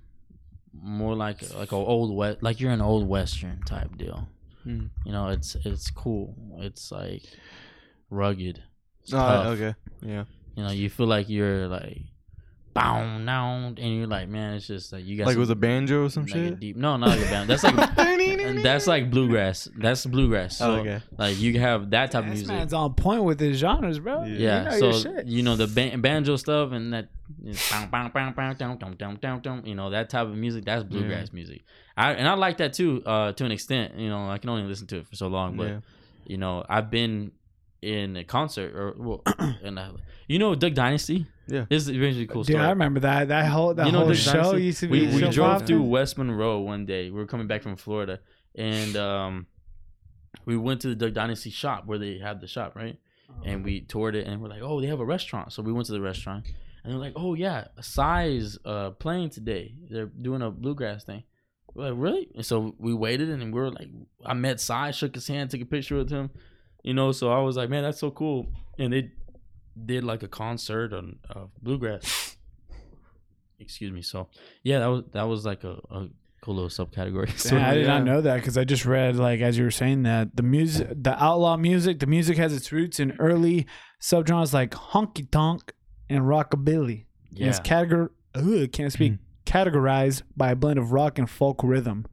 [0.73, 4.27] more like like a old west, like you're an old western type deal.
[4.65, 4.89] Mm.
[5.05, 6.35] You know, it's it's cool.
[6.59, 7.23] It's like
[8.09, 8.61] rugged.
[9.03, 9.45] It's Oh, tough.
[9.47, 9.75] okay.
[10.01, 10.25] Yeah.
[10.55, 12.01] You know, you feel like you're like
[12.73, 15.55] bound down, and you're like, man, it's just like you got Like some, with a
[15.55, 16.59] banjo or some like shit.
[16.59, 16.75] deep.
[16.77, 17.49] No, not like a band.
[17.49, 17.95] That's like
[18.63, 19.67] that's like bluegrass.
[19.77, 20.57] That's bluegrass.
[20.57, 21.01] So Oh, okay.
[21.17, 22.55] like you have that type of This music.
[22.55, 24.23] man's on point with his genres, bro.
[24.23, 24.27] Yeah.
[24.27, 25.25] You Yeah, know your so shit.
[25.25, 27.09] you know the ban- banjo stuff and that
[29.65, 30.65] you know that type of music.
[30.65, 31.61] That's bluegrass music.
[31.97, 33.97] I and I like that too, uh, to an extent.
[33.97, 35.79] You know, I can only listen to it for so long, but Yeah.
[36.25, 37.31] you know, I've been
[37.81, 39.21] in a concert or well,
[39.63, 39.89] and I,
[40.27, 41.25] you know, Duck Dynasty.
[41.47, 41.65] Yeah.
[41.69, 42.65] this is a really cool Dude, story.
[42.65, 43.27] I remember that.
[43.27, 44.63] That whole that You know whole Duck show Dynasty?
[44.63, 45.07] used to be.
[45.07, 45.65] we we drove popular.
[45.65, 47.09] through West Monroe one day.
[47.09, 48.19] We were coming back from Florida,
[48.55, 49.47] and um,
[50.45, 52.97] we went to the Duck Dynasty shop where they have the shop, right?
[53.45, 55.53] And we toured it, and we're like, oh, they have a restaurant.
[55.53, 56.45] So we went to the restaurant,
[56.83, 59.75] and they're like, oh yeah, Size uh playing today.
[59.89, 61.23] They're doing a bluegrass thing.
[61.73, 62.27] We're like, really?
[62.35, 63.87] And so we waited, and we were like,
[64.25, 66.29] I met Size, shook his hand, took a picture with him,
[66.83, 67.11] you know.
[67.11, 68.47] So I was like, man, that's so cool.
[68.77, 69.11] And they
[69.85, 72.35] did like a concert on uh, bluegrass.
[73.59, 74.01] Excuse me.
[74.01, 74.27] So
[74.63, 76.07] yeah, that was that was like a, a
[76.41, 77.29] cool little subcategory.
[77.37, 77.99] So Yeah, I did yeah.
[77.99, 80.89] not know that because I just read like as you were saying that the music,
[80.91, 83.67] the outlaw music, the music has its roots in early
[84.01, 85.71] subgenres like honky tonk
[86.11, 87.05] and rockabilly.
[87.31, 89.17] And It's categor ugh, can't speak hmm.
[89.45, 92.05] categorized by a blend of rock and folk rhythm.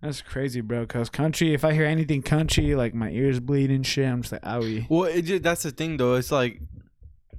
[0.00, 0.86] That's crazy, bro.
[0.86, 4.32] Cause country, if I hear anything country, like my ears bleed and shit, I'm just
[4.32, 4.86] like, owie.
[4.90, 6.14] Well, it just, that's the thing though.
[6.14, 6.60] It's like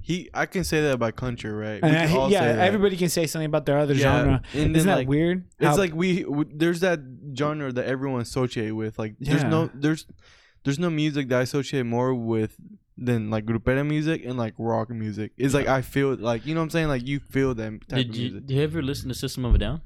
[0.00, 0.28] he.
[0.34, 1.80] I can say that about country, right?
[1.80, 2.58] We And can I- all yeah, say that.
[2.66, 4.42] everybody can say something about their other Yeah, genre.
[4.52, 5.44] and Isn't that like, weird?
[5.60, 6.98] It's How- like we w- there's that
[7.36, 8.98] genre that everyone associate with.
[8.98, 9.48] Like there's Yeah.
[9.48, 10.06] no there's
[10.64, 12.56] there's no music that I associate more with
[12.98, 15.32] than like grupera music and like rock music.
[15.36, 16.88] It's like I feel like you know what I'm saying.
[16.88, 18.46] Like you feel them type Did of you, music.
[18.46, 19.82] did you ever listen to System of a Down?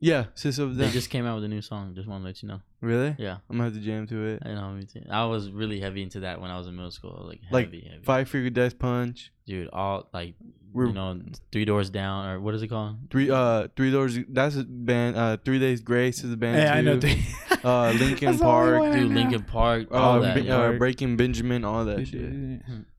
[0.00, 0.78] Yeah, Sister of a Down.
[0.86, 1.94] They just came out with a new song.
[1.96, 2.60] Just want to let you know.
[2.80, 3.16] really?
[3.18, 4.42] Yeah, I'm gonna have to jam to it.
[4.46, 4.70] I know.
[4.70, 5.02] Me too.
[5.10, 7.24] I was really heavy into that when I was in middle school.
[7.26, 8.04] Like Like, heavy, heavy.
[8.04, 9.32] Five Finger Death Punch.
[9.44, 9.68] dude.
[9.72, 10.34] All like
[10.78, 11.20] We're you know,
[11.52, 12.96] three doors down or what is it called?
[13.10, 14.18] three uh three doors.
[14.28, 15.16] That's a band.
[15.16, 16.56] Uh, Three Days Grace is a band.
[16.62, 16.94] yeah, I know.
[16.98, 17.08] too.
[17.08, 17.24] th-
[17.64, 18.92] Uh, Linkin That's the only Park.
[18.94, 19.12] Dude.
[19.12, 20.34] Linkin Park, all Uh, that.
[20.36, 22.32] Be- uh, Breaking Benjamin, all that shit.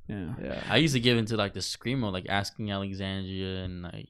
[0.10, 0.34] Yeah.
[0.44, 0.64] Yeah.
[0.70, 4.10] I used to give into like the screamo, like asking Alexandria and like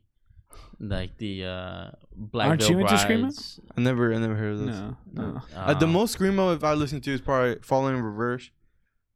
[0.79, 3.59] like the uh Black Aren't Veil you into screamo?
[3.77, 4.75] I never, I never heard of those.
[4.79, 5.41] No, no.
[5.55, 8.49] Uh, the Um, most screamo if I listen to is probably Falling in Reverse.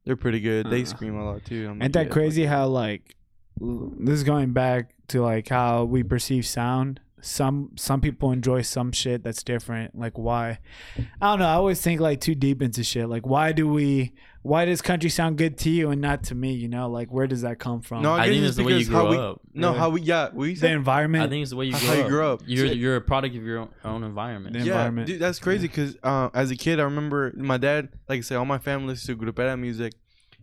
[0.06, 0.70] They're pretty good.
[0.70, 0.86] They Uh.
[0.86, 1.66] scream a lot too.
[1.66, 3.14] I'm Ain't like, that yeah, crazy fuck how like l-
[3.60, 7.00] this is going back to like how we perceive sound.
[7.22, 9.98] Some some people enjoy some shit that's different.
[9.98, 10.60] Like why?
[11.22, 11.46] I don't know.
[11.46, 13.08] I always think like too deep into shit.
[13.08, 14.14] Like why do we?
[14.42, 16.52] Why does country sound good to you and not to me?
[16.52, 18.02] You know, like where does that come from?
[18.04, 19.42] No, I guess think it's it's the way you because how grew we- up.
[19.54, 19.80] No, Really?
[19.80, 21.24] how we yeah we the environment.
[21.24, 22.08] I think it's the way you How grew you up.
[22.10, 22.42] grew up.
[22.46, 22.78] You're Shit.
[22.78, 24.52] you're a product of your own, own environment.
[24.52, 25.08] The yeah, environment.
[25.08, 28.36] dude, that's crazy because uh, as a kid I remember my dad like I said
[28.36, 29.94] all my family listens to grupera music,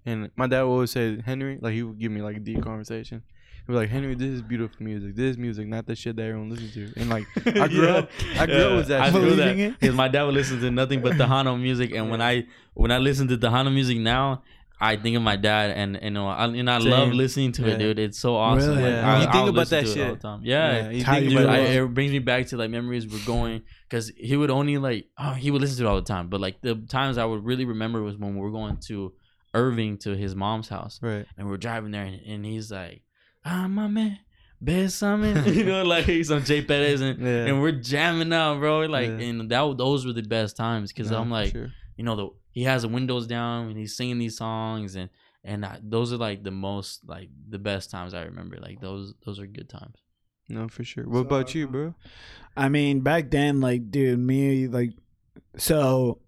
[0.06, 2.62] and my dad would always say Henry like he would give me like a deep
[2.62, 3.22] conversation.
[3.66, 5.14] He'd be like Henry, this is beautiful music.
[5.14, 6.92] This is music, not the shit that everyone listens to.
[7.00, 7.94] And like I grew Yeah.
[7.98, 9.00] up, I grew up with that.
[9.02, 9.22] I shit.
[9.22, 12.46] feel that because my dad would listen to nothing but Tejano music, and when I
[12.74, 14.42] when I listen to Tejano music now,
[14.82, 17.62] I think of my dad, and and, you know, I, and I love listening to
[17.62, 17.74] Yeah.
[17.74, 17.98] it, dude.
[17.98, 18.70] It's so awesome.
[18.78, 18.82] Really?
[18.84, 19.12] Like, Yeah.
[19.12, 20.40] I, You think I'll about that shit all the time.
[20.42, 23.24] Yeah, you think you about Dude, I, it brings me back to like memories we're
[23.26, 26.28] going because he would only like oh he would listen to it all the time,
[26.28, 29.12] but like the times I would really remember was when we were going to
[29.54, 31.26] Irving to his mom's house, Right.
[31.36, 33.02] and we're driving there, and, and he's like,
[33.44, 34.18] ah my man,
[34.62, 37.46] Besame, you know, like some Jay Perez, and, Yeah.
[37.46, 38.80] and we're jamming out, bro.
[38.86, 39.18] Like, Yeah.
[39.26, 41.72] and that those were the best times because No, I'm like, sure.
[41.96, 45.08] you know, the he has the windows down and he's singing these songs, and
[45.42, 48.58] and I, those are like the most like the best times I remember.
[48.60, 49.96] Like those those are good times.
[50.48, 51.04] no, for sure.
[51.08, 51.94] What about you, bro?
[52.56, 54.90] I mean, back then, like, dude, me, like,
[55.56, 56.18] so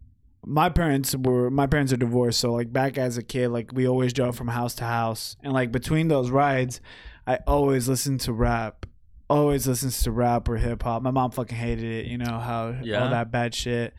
[0.44, 2.40] my parents were, my parents are divorced.
[2.40, 5.36] So, like, back as a kid, like, we always drove from house to house.
[5.42, 6.80] And, like, between those rides,
[7.26, 8.86] I always listened to rap.
[9.30, 11.00] Always listens to rap or hip hop.
[11.02, 13.04] My mom fucking hated it, you know, how Yeah.
[13.04, 13.94] all that bad shit.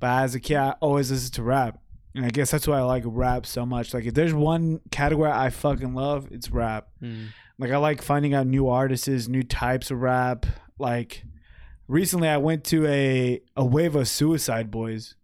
[0.00, 1.78] But as a kid, I always listened to rap.
[2.14, 3.92] And I guess that's why I like rap so much.
[3.92, 6.88] Like, if there's one category I fucking love, it's rap.
[7.02, 7.26] Mm.
[7.58, 10.46] Like I like finding out new artists, new types of rap.
[10.78, 11.24] Like
[11.86, 15.16] recently I went to a a wave of Suicide Boys.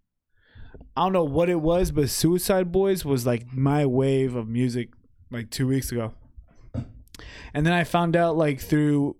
[0.97, 4.91] I don't know what it was, but Suicide Boys was like my wave of music
[5.31, 6.15] like 2 weeks ago.
[7.53, 9.17] And then I found out like through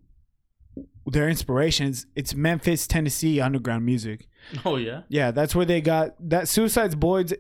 [1.07, 2.07] their inspirations.
[2.15, 4.29] It's Memphis, Tennessee underground music.
[4.65, 5.03] Oh yeah.
[5.09, 6.49] Yeah, that's where they got that.
[6.49, 7.33] Suicide Boys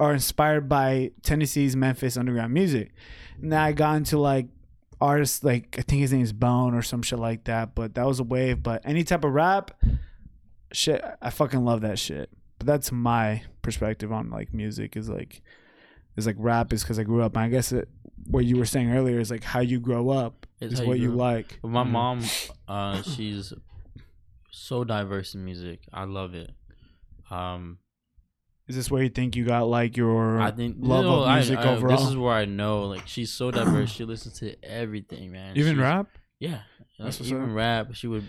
[0.00, 2.92] are inspired by Tennessee's Memphis underground music.
[3.40, 4.48] And then I got into like
[5.00, 7.74] artists like I think his name is Bone or some shit like that.
[7.74, 8.62] But that was a wave.
[8.62, 9.70] But any type of rap,
[10.72, 12.30] shit, I fucking love that shit.
[12.64, 15.42] But that's my perspective on like music is like
[16.16, 17.36] is like rap is because I grew up.
[17.36, 17.88] And I guess it,
[18.26, 20.98] what you were saying earlier is like how you grow up It's is how what
[20.98, 21.34] you grow up.
[21.34, 21.58] like.
[21.60, 21.90] But my Mhm.
[21.90, 22.22] mom,
[22.68, 23.52] uh, she's
[24.50, 25.80] so diverse in music.
[25.92, 26.50] I love it.
[27.30, 27.78] Um,
[28.66, 31.58] Is this where you think you got like your I think love no, of music
[31.58, 31.96] I- overall?
[31.98, 33.90] This is where I know, like, she's so diverse.
[33.90, 35.56] she listens to everything, man.
[35.58, 36.06] even She's- rap?
[36.38, 36.62] Yeah,
[36.98, 37.56] That's like, what's even up.
[37.56, 37.94] rap.
[37.94, 38.22] She would.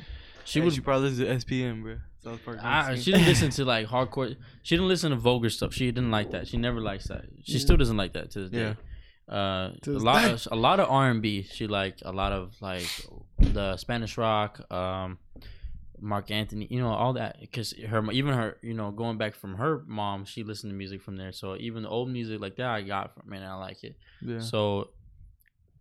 [0.43, 0.73] She She would.
[0.73, 1.97] She probably listen to SPM, bro.
[2.25, 2.59] South Park.
[2.61, 4.35] I, she didn't listen to like hardcore.
[4.63, 5.73] She didn't listen to vulgar stuff.
[5.73, 6.47] She didn't like that.
[6.49, 7.25] She never likes that.
[7.43, 7.59] She Yeah.
[7.59, 8.73] still doesn't like that to this Yeah.
[8.73, 8.79] day.
[9.27, 10.31] Uh, a lot, day.
[10.33, 11.43] of, a lot of R and B.
[11.43, 12.87] She liked a lot of like
[13.39, 15.17] the Spanish rock, um,
[15.99, 16.67] Marc Anthony.
[16.69, 20.25] You know all that because her even her you know going back from her mom,
[20.25, 21.31] she listened to music from there.
[21.31, 23.37] So even the old music like that, I got from it.
[23.37, 23.95] and I like it.
[24.21, 24.39] yeah.
[24.39, 24.89] So,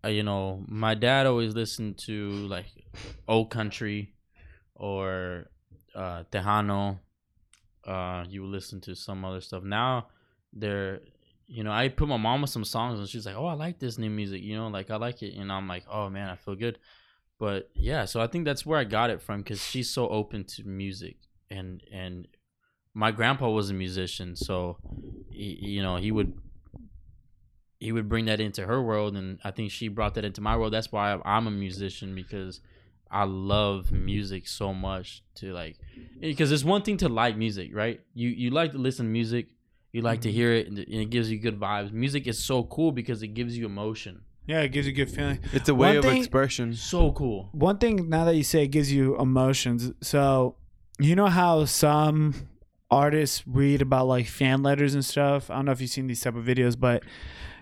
[0.05, 2.67] uh, you know, my dad always listened to like
[3.29, 4.15] old country
[4.75, 5.51] or
[5.95, 6.99] uh, Tejano.
[7.87, 9.63] Uh, you listen to some other stuff.
[9.63, 10.09] Now,
[10.53, 11.01] they're,
[11.47, 13.79] you know, I put my mom with some songs and she's like, "Oh, I like
[13.79, 16.37] this new music," you know, like I like it, and I'm like, "Oh man, I
[16.37, 16.79] feel good."
[17.39, 20.45] But yeah, so I think that's where I got it from because she's so open
[20.45, 21.17] to music,
[21.51, 22.27] and and
[22.95, 24.79] my grandpa was a musician, so
[25.31, 26.33] he, you know he would
[27.81, 30.57] he would bring that into her world and i think she brought that into my
[30.57, 32.61] world that's why i'm a musician because
[33.15, 35.77] i love music so much to like
[36.21, 39.45] because it's one thing to like music right you you like to listen to music
[39.93, 40.33] you like to Mhm.
[40.39, 43.23] hear it and it and it gives you good vibes music is so cool because
[43.23, 44.15] it gives you emotion
[44.47, 45.39] Yeah, it gives you a good feeling.
[45.59, 46.75] it's a way One of thing- expression.
[46.75, 49.81] so cool One thing now that you say it gives you emotions.
[50.13, 50.57] So
[51.09, 52.35] you know how some
[52.91, 55.51] artists read about like fan letters and stuff.
[55.51, 57.03] I don't know if you've seen these type of videos, but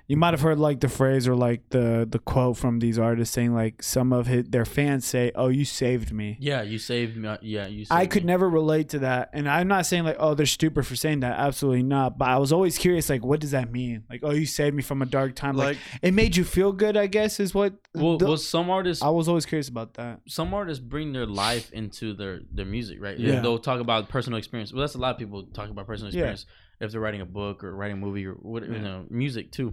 [0.08, 3.34] you might have heard like the phrase or like the the quote from these artists
[3.34, 7.16] saying like some of his, their fans say, "Oh, you saved me." yeah you saved
[7.16, 8.26] me uh, yeah you saved I could me.
[8.26, 11.38] never relate to that, and I'm not saying like, "Oh, they're stupid for saying that."
[11.38, 12.18] Absolutely not.
[12.18, 14.04] But I was always curious, like, what does that mean?
[14.10, 16.72] Like, "Oh, you saved me from a dark time." Like, Like, it made you feel
[16.72, 16.96] good.
[16.96, 17.74] I guess is what.
[17.94, 20.20] well, the- well some artists I was always curious about that.
[20.28, 23.18] some artists bring their life into their their music, right?
[23.18, 23.40] Yeah.
[23.40, 24.72] They'll talk about personal experience.
[24.72, 26.44] Well, that's a lot of people talk about personal experience.
[26.48, 26.86] Yeah.
[26.86, 29.72] if they're writing a book or writing a movie or what you know, music too.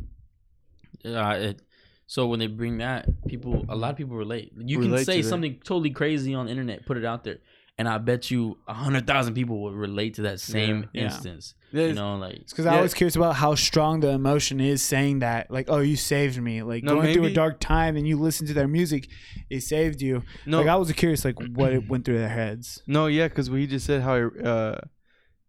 [1.06, 1.62] Uh, it,
[2.08, 4.52] so when they bring that, people a lot of people relate.
[4.58, 5.30] You can say to that.
[5.30, 7.38] something totally crazy on the internet, put it out there,
[7.78, 11.04] and I bet you a hundred thousand people will relate to that same Yeah.
[11.06, 11.54] instance.
[11.72, 12.82] yeah, You know, like It's because I Yeah.
[12.82, 16.64] was curious about how strong the emotion is saying that, like, "Oh, you saved me."
[16.64, 19.08] Like No, going through a dark time and you listen to their music,
[19.52, 20.24] it saved you.
[20.47, 22.82] no, Like I was curious, like what it went through their heads.
[22.88, 24.80] no, yeah, because we just said how, uh,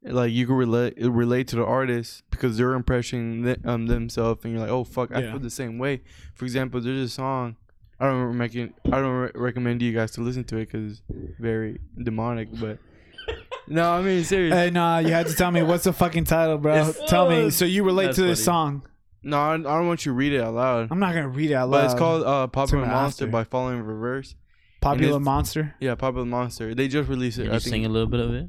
[0.03, 4.53] like you can relate relate to the artist because they're impressing th- um themselves, and
[4.55, 5.31] you're like, oh fuck, I Yeah.
[5.33, 6.01] feel the same way.
[6.35, 7.57] For example, there's a song.
[7.99, 8.73] I don't recommend.
[8.87, 12.49] I don't re- recommend you guys to listen to it because it's very demonic.
[12.59, 12.79] But
[13.69, 14.57] no, I mean seriously.
[14.59, 16.75] Hey, nah, you had to tell me what's the fucking title, bro.
[16.77, 17.51] It's- tell me.
[17.51, 18.45] So you relate to this funny.
[18.45, 18.83] song?
[19.23, 20.89] no, I, I don't want you to read it out loud.
[20.91, 21.79] I'm not gonna read it out loud.
[21.83, 23.33] But it's called uh, Popular Monster after.
[23.33, 24.35] by Falling Reverse.
[24.81, 25.75] Popular Monster.
[25.79, 26.75] Yeah, Popular Monster.
[26.75, 27.43] They just released it.
[27.43, 27.71] can I you think.
[27.71, 28.49] sing a little bit of it?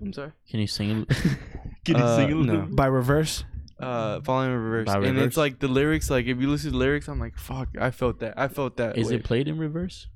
[0.00, 0.32] I'm sorry.
[0.50, 1.06] Can you sing?
[1.08, 1.16] it?
[1.84, 2.62] Can you sing a little?
[2.66, 3.44] By Reverse.
[3.78, 4.86] Uh, Falling Reverse.
[4.86, 5.26] By And Reverse?
[5.26, 6.10] it's like the lyrics.
[6.10, 8.34] Like if you listen to the lyrics, I'm like, fuck, I felt that.
[8.36, 8.98] I felt that.
[8.98, 9.16] Is way.
[9.16, 10.08] it played in reverse?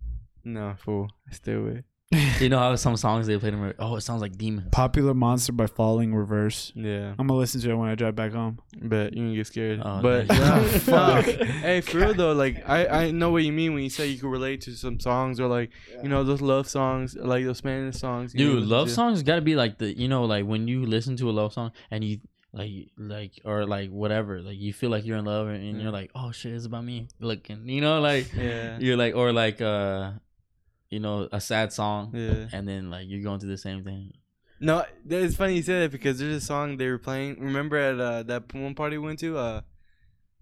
[0.44, 1.08] No, fool.
[1.30, 1.84] Stay away.
[2.40, 3.76] you know how some songs they played in reverse?
[3.78, 4.68] Oh, it sounds like demons.
[4.70, 6.72] Popular Monster by Falling Reverse.
[6.74, 8.58] Yeah, I'm gonna listen to it when I drive back home.
[8.80, 9.80] but you can get scared.
[9.84, 10.86] Oh, but nice.
[10.88, 11.24] nah, Fuck.
[11.64, 14.18] hey, for real though, like I I know what you mean when you say you
[14.18, 15.70] can relate to some songs or like
[16.02, 18.34] you know those love songs, like those Spanish songs.
[18.34, 18.94] you Dude, listen love to.
[18.94, 21.52] songs got to be like the you know like when you listen to a love
[21.52, 22.20] song and you
[22.52, 25.84] like like or like whatever like you feel like you're in love and Yeah.
[25.84, 28.76] you're like oh shit it's about me looking you know like Yeah.
[28.78, 30.10] you're like or like uh
[30.92, 32.46] you know a sad song Yeah.
[32.52, 34.12] and then like you're going through the same thing.
[34.60, 37.40] No, it's funny you say that because there's a song they were playing.
[37.40, 39.36] Remember at uh, that one party we went to?
[39.36, 39.60] Uh,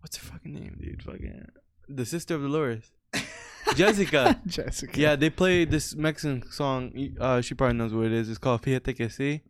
[0.00, 1.02] what's her fucking name, dude?
[1.02, 1.46] Fucking
[1.88, 2.92] the sister of Dolores,
[3.76, 4.40] Jessica.
[4.46, 5.00] Jessica.
[5.00, 6.92] Yeah, they played this Mexican song.
[7.18, 8.28] Uh, she probably knows what it is.
[8.28, 9.40] It's called Fíjate que sí.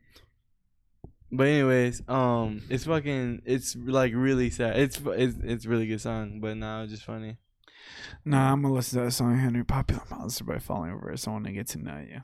[1.32, 4.78] But anyways, um, it's fucking, it's like really sad.
[4.78, 7.36] It's it's it's really good song, but now it's just funny.
[8.24, 9.64] Nah, I'm gonna listen to that song, Henry.
[9.64, 11.26] Popular Monster by Falling Reverse.
[11.26, 12.16] I want to get to know you.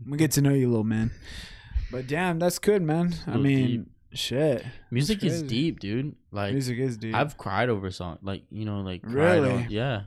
[0.00, 1.10] I'm gonna get to know you, little man.
[1.90, 3.14] But damn, that's good, man.
[3.26, 3.86] I mean, deep.
[4.18, 4.64] shit.
[4.90, 6.14] Music is deep, dude.
[6.32, 7.14] Like Music is deep.
[7.14, 9.50] I've cried over a song, like you know, like Really?
[9.50, 10.02] on- yeah.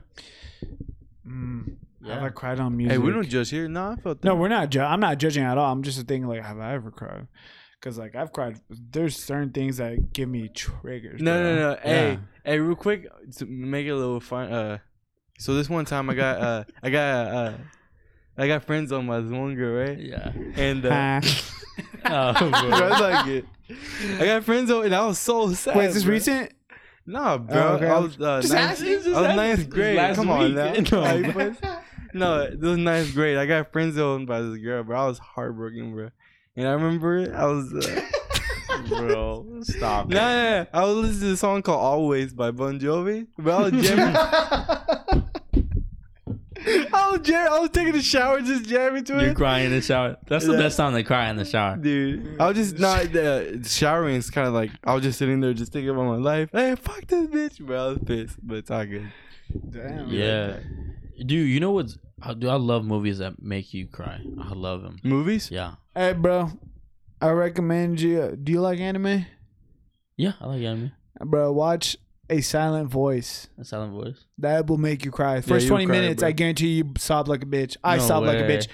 [1.26, 1.76] Mm.
[2.06, 2.92] Have I cried on music?
[2.92, 3.68] Hey, we don't judge here.
[3.68, 4.28] No, I felt that.
[4.28, 4.70] No, we're not.
[4.70, 5.70] Ju- I'm not judging at all.
[5.72, 7.26] I'm just thinking like, have I ever cried?
[7.80, 8.58] Because like I've cried.
[8.70, 11.20] There's certain things that give me triggers.
[11.20, 11.54] No, bro.
[11.54, 11.78] no, no.
[11.82, 13.06] Hey, hey, real quick
[13.36, 14.52] to make it a little fun.
[14.52, 14.78] Uh,
[15.38, 17.52] so this one time I got uh, I got uh,
[18.36, 19.98] I got friends on by this one girl, right?
[19.98, 20.32] Yeah.
[20.56, 21.20] And uh.
[22.04, 23.44] Oh, bro, I like it.
[24.20, 25.76] I got friends on, and I was so sad.
[25.76, 26.12] Wait, is this bro.
[26.12, 26.52] recent?
[27.06, 27.56] Nah, bro.
[27.56, 27.86] Oh, okay.
[27.86, 29.96] I was uh, Just ninth, asking, I was ninth grade.
[29.96, 30.92] Last Come on week.
[30.92, 31.54] now.
[32.14, 32.38] No.
[32.38, 33.36] No, it was ninth grade.
[33.36, 34.98] I got friend zoned by this girl, bro.
[34.98, 36.10] I was heartbroken, bro.
[36.56, 37.72] And I remember it, I was.
[37.72, 38.00] Uh,
[38.88, 40.08] Bro, stop.
[40.08, 40.64] Nah, nah, nah.
[40.72, 43.26] I was listening to a song called "Always" by Bon Jovi.
[43.36, 45.24] But I was jamming.
[46.66, 49.22] I was jam- I was taking a shower, just jamming to it.
[49.26, 50.16] You're crying in the shower.
[50.26, 50.58] That's the Yeah.
[50.58, 51.76] best time to cry in the shower.
[51.76, 54.16] Dude, I was just not uh, showering.
[54.16, 56.50] It's kind of like I was just sitting there, just thinking about my life.
[56.52, 57.76] Hey, fuck this bitch, bro.
[57.84, 59.10] I was pissed, but it's all good.
[59.70, 60.08] Damn.
[60.08, 60.58] Yeah.
[61.18, 64.20] Dude, you know what's I do I love movies that make you cry.
[64.40, 64.98] I love them.
[65.04, 65.50] Movies?
[65.50, 65.74] Yeah.
[65.94, 66.50] Hey, bro.
[67.20, 68.36] I recommend you.
[68.42, 69.26] Do you like anime?
[70.16, 70.92] Yeah, I like anime.
[71.20, 71.96] Bro, watch
[72.30, 73.48] A Silent Voice.
[73.58, 74.24] A silent voice.
[74.38, 75.40] That will make you cry.
[75.40, 76.28] First you'll 20 cry, minutes, bro.
[76.28, 77.76] I guarantee you sob like a bitch.
[77.82, 78.68] I No sob like a bitch.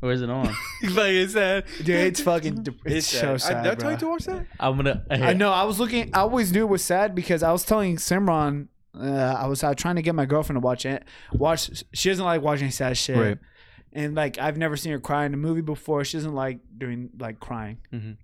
[0.00, 0.46] Where's it on?
[0.82, 2.54] like I said, Dude, it's fucking.
[2.62, 3.56] de- It's, so sad.
[3.56, 3.82] I, did I bro.
[3.82, 4.46] tell you to watch that?
[4.60, 5.50] I'm gonna I know.
[5.50, 6.10] I was looking.
[6.14, 8.68] I always knew it was sad because I was telling Simran.
[8.98, 11.04] Uh, I was trying to get my girlfriend to watch it.
[11.32, 11.84] Watch.
[11.92, 13.16] She doesn't like watching sad shit.
[13.16, 13.38] Right.
[13.92, 16.04] And like I've never seen her cry in a movie before.
[16.04, 17.78] She doesn't like doing like crying.
[17.92, 18.16] Mhm.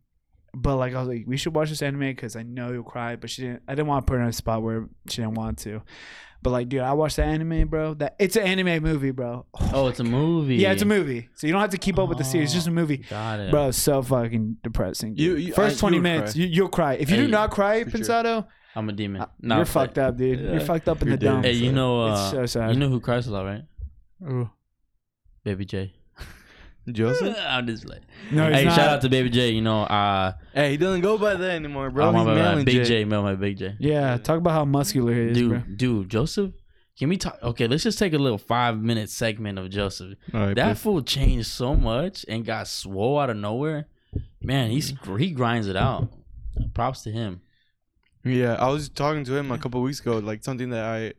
[0.55, 3.17] But like I was like, we should watch this anime because I know you'll cry.
[3.17, 3.63] But she didn't.
[3.69, 5.83] I didn't want to put her in a spot where she didn't want to.
[6.43, 7.95] But like, dude, I watched the anime, bro.
[7.95, 9.47] That it's an anime movie, bro.
[9.73, 10.57] Oh, it's a movie.
[10.57, 11.29] Yeah, it's a movie.
[11.35, 12.49] So you don't have to keep up with the series.
[12.49, 12.99] It's just a movie.
[12.99, 13.51] Got it.
[13.51, 15.17] Bro, so fucking depressing.
[15.17, 16.43] You- you- First I- twenty you minutes, cry.
[16.43, 16.93] you, you'll cry.
[16.95, 18.01] If you Hey, do not cry, for sure.
[18.01, 18.47] Pensado,
[18.77, 19.23] I'm a demon.
[19.23, 20.39] uh, Nah, you're but- fucked up, dude.
[20.41, 20.51] Yeah.
[20.53, 21.45] You're fucked up in You're the dead.
[21.47, 22.73] Hey, you know, uh, it's so sad.
[22.75, 23.63] you know who cries a lot, right?
[24.31, 24.51] Ooh.
[25.45, 25.95] Baby J.
[26.91, 27.37] Joseph?
[27.47, 28.75] I'm just like, No, he's hey, not.
[28.77, 29.51] shout out to Baby J.
[29.51, 32.13] You know, uh, hey, he doesn't go by that anymore, bro.
[32.13, 32.85] my He's bad, Maryland Big J.
[32.85, 33.75] J, Mel, my Big J.
[33.79, 35.63] Yeah, talk about how muscular he is, dude, bro.
[35.77, 36.53] dude, Joseph.
[36.99, 37.39] Can we talk?
[37.43, 40.17] Okay, let's just take a little five minute segment of Joseph.
[40.33, 40.83] All right, That please.
[40.83, 43.89] fool changed so much and got swole out of nowhere.
[44.41, 46.09] Man, he's he grinds it out.
[46.73, 47.41] Props to him.
[48.25, 51.13] Yeah, I was talking to him a couple weeks ago, like something that I,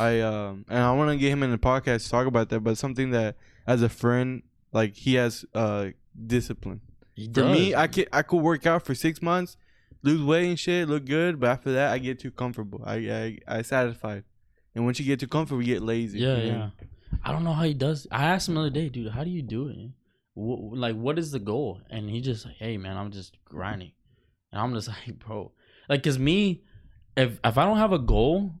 [0.00, 2.60] I um, and I want to get him in the podcast to talk about that,
[2.60, 3.36] but something that
[3.66, 4.42] as a friend,
[4.74, 5.90] like he has uh
[6.26, 6.82] discipline.
[7.14, 7.74] He For me.
[7.74, 9.56] I could I could work out for six months,
[10.02, 12.82] lose weight and shit, look good, but after that, I get too comfortable.
[12.84, 14.24] I I I satisfied,
[14.74, 16.18] and once you get too comfortable, you get lazy.
[16.18, 16.58] yeah, you know?
[16.80, 16.86] yeah.
[17.22, 18.06] I don't know how he does.
[18.10, 19.76] I asked him the other day, dude, how do you do it?
[20.34, 21.80] Wh- like, what is the goal?
[21.88, 23.92] And he just like, hey, man, I'm just grinding,
[24.52, 25.52] and I'm just like, bro,
[25.88, 26.64] like, cause me,
[27.16, 28.52] if if I don't have a goal,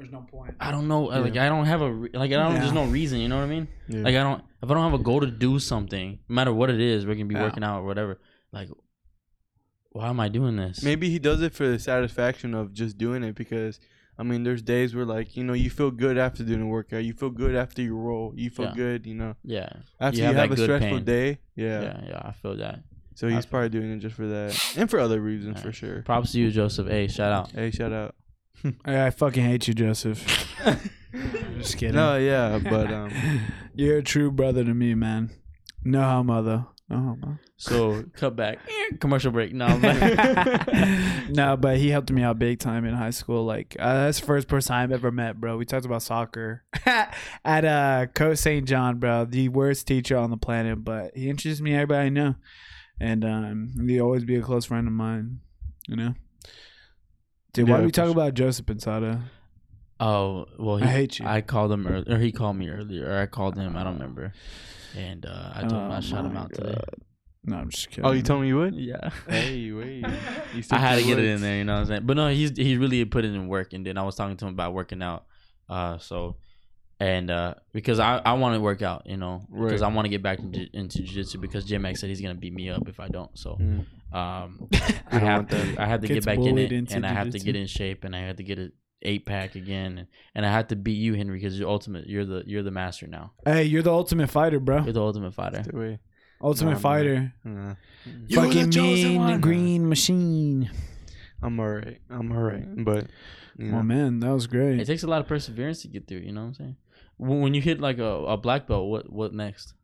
[0.00, 0.54] There's no point.
[0.58, 1.12] I don't know.
[1.12, 2.54] Uh, like, I don't have a re- like, I don't.
[2.54, 3.20] There's no reason.
[3.20, 3.68] You know what I mean?
[3.86, 4.00] Yeah.
[4.02, 6.70] Like I don't if I don't have a goal to do something, no matter what
[6.70, 7.42] it is, we can be Yeah.
[7.42, 8.18] working out or whatever.
[8.50, 8.70] Like,
[9.90, 10.82] why am I doing this?
[10.82, 13.78] Maybe he does it for the satisfaction of just doing it because
[14.18, 17.04] I mean there's days where like, you know, you feel good after doing a workout.
[17.04, 18.32] You feel good after you roll.
[18.36, 18.74] You feel Yeah.
[18.74, 19.34] good, you know.
[19.44, 19.68] Yeah,
[20.00, 21.04] After You you, have have, a stressful pain.
[21.04, 21.38] day.
[21.56, 22.00] yeah, Yeah.
[22.08, 22.80] yeah, I feel that.
[23.16, 24.74] So he's feel- probably doing it just for that.
[24.78, 25.62] And for other reasons Yeah.
[25.62, 26.02] for sure.
[26.02, 26.86] Props to you, Joseph.
[26.88, 27.50] Hey, shout out.
[27.52, 28.14] Hey, shout out.
[28.84, 30.24] I, I fucking hate you, Joseph.
[31.58, 31.96] Just kidding.
[31.96, 33.10] No, yeah, but um
[33.74, 35.30] You're a true brother to me, man.
[35.84, 36.66] No homo though.
[36.88, 37.38] No homo.
[37.56, 38.58] So cut back,
[39.00, 39.52] commercial break.
[39.52, 43.44] No, I'm like- no, but he helped me out big time in high school.
[43.44, 45.56] Like uh, that's the first person I've ever met, bro.
[45.56, 46.64] We talked about soccer
[47.44, 48.66] at uh Coach St.
[48.66, 49.24] John, bro.
[49.24, 52.34] The worst teacher on the planet, but he introduced me to everybody I know,
[53.00, 55.40] and um, he'd always be a close friend of mine.
[55.88, 56.14] You know.
[57.52, 58.12] Dude, why Yeah, do we for talk sure.
[58.12, 59.20] about Joseph Pensado?
[59.98, 61.26] oh well, he, I hate you.
[61.26, 63.76] I called him earlier, or he called me earlier, or I called him.
[63.76, 64.32] I don't remember.
[64.96, 66.76] And uh, I told him I Oh shot him my out today.
[67.44, 68.04] No, I'm just kidding.
[68.04, 68.74] Oh, you told me you would?
[68.74, 69.10] Yeah.
[69.28, 70.04] Hey, wait.
[70.70, 72.06] I had to your get it in there, you know what I'm saying?
[72.06, 74.46] But no, he's he really put it in work and then I was talking to
[74.46, 75.24] him about working out.
[75.68, 76.36] Uh so
[76.98, 79.90] and uh because I, I want to work out, you know, because Right.
[79.90, 82.40] I want to get back into, into jiu-jitsu because J Mac said he's going to
[82.40, 83.36] beat me up if I don't.
[83.38, 83.86] So Mm.
[84.12, 84.68] Um
[85.10, 87.44] I have to I have to get back in it and I have to jiu-jitsu.
[87.46, 90.50] get in shape and I have to get a eight pack again and, and I
[90.50, 93.32] have to beat you Henry because you're ultimate you're the you're the master now.
[93.44, 94.82] Hey, you're the ultimate fighter, bro.
[94.82, 95.62] You're the ultimate fighter.
[96.42, 97.32] Ultimate Nah, fighter.
[97.44, 97.74] Nah.
[98.26, 99.40] You're Fucking chosen mean one.
[99.40, 100.70] green machine.
[101.42, 102.00] I'm alright.
[102.10, 102.84] I'm alright.
[102.84, 103.06] But
[103.58, 104.80] you know, Oh man, that was great.
[104.80, 106.76] It takes a lot of perseverance to get through, you know what I'm saying?
[107.16, 109.74] When when you hit like a, a black belt, what what next?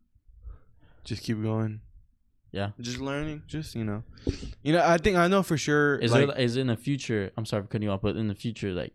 [1.05, 1.81] just keep going.
[2.57, 2.71] Yeah.
[2.81, 3.43] Just learning.
[3.47, 4.03] Just you know.
[4.63, 5.97] You know, I think I know for sure.
[5.97, 7.31] Is like, there is in the future?
[7.37, 8.95] I'm sorry for cutting you off, but in the future, like,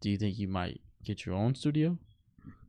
[0.00, 1.98] do you think you might get your own studio?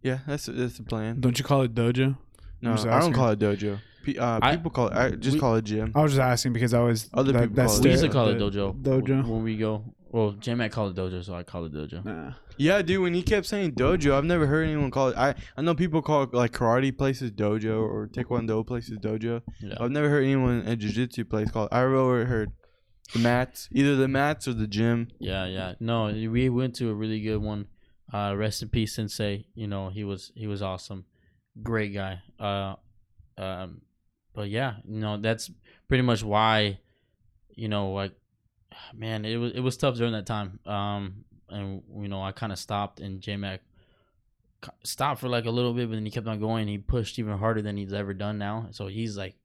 [0.03, 1.21] Yeah, that's that's the plan.
[1.21, 2.17] Don't you call it dojo?
[2.61, 3.79] No, I don't call it dojo.
[4.03, 4.93] Pe- uh, I- people call it.
[4.93, 5.93] I just we- call it gym.
[5.95, 8.03] I was just asking because I was Other that, people that's call it we used
[8.03, 8.81] to call it dojo.
[8.81, 9.25] Dojo.
[9.25, 9.85] when we go.
[10.13, 12.03] Well, J Mac called it dojo, so I call it dojo.
[12.03, 12.33] Nah.
[12.57, 13.01] Yeah, dude.
[13.01, 15.17] When he kept saying dojo, I've never heard anyone call it.
[15.17, 19.41] I I know people call it like karate places dojo or taekwondo places dojo.
[19.61, 19.75] Yeah.
[19.79, 21.73] I've never heard anyone at jiu-jitsu place call it.
[21.73, 22.51] I really heard
[23.13, 25.07] the mats, either the mats or the gym.
[25.19, 25.75] Yeah, yeah.
[25.79, 27.67] No, we went to a really good one.
[28.13, 29.47] Uh, rest in peace, Sensei.
[29.55, 31.05] You know, he was he was awesome,
[31.63, 32.21] great guy.
[32.37, 32.75] Uh,
[33.37, 33.81] um,
[34.35, 35.49] but yeah, you know that's
[35.87, 36.79] pretty much why,
[37.55, 38.11] you know, like,
[38.93, 40.59] man, it was it was tough during that time.
[40.65, 43.61] Um, and you know, I kind of stopped, and J Mac
[44.83, 46.67] stopped for like a little bit, but then he kept on going.
[46.67, 48.67] He pushed even harder than he's ever done now.
[48.71, 49.35] So he's like,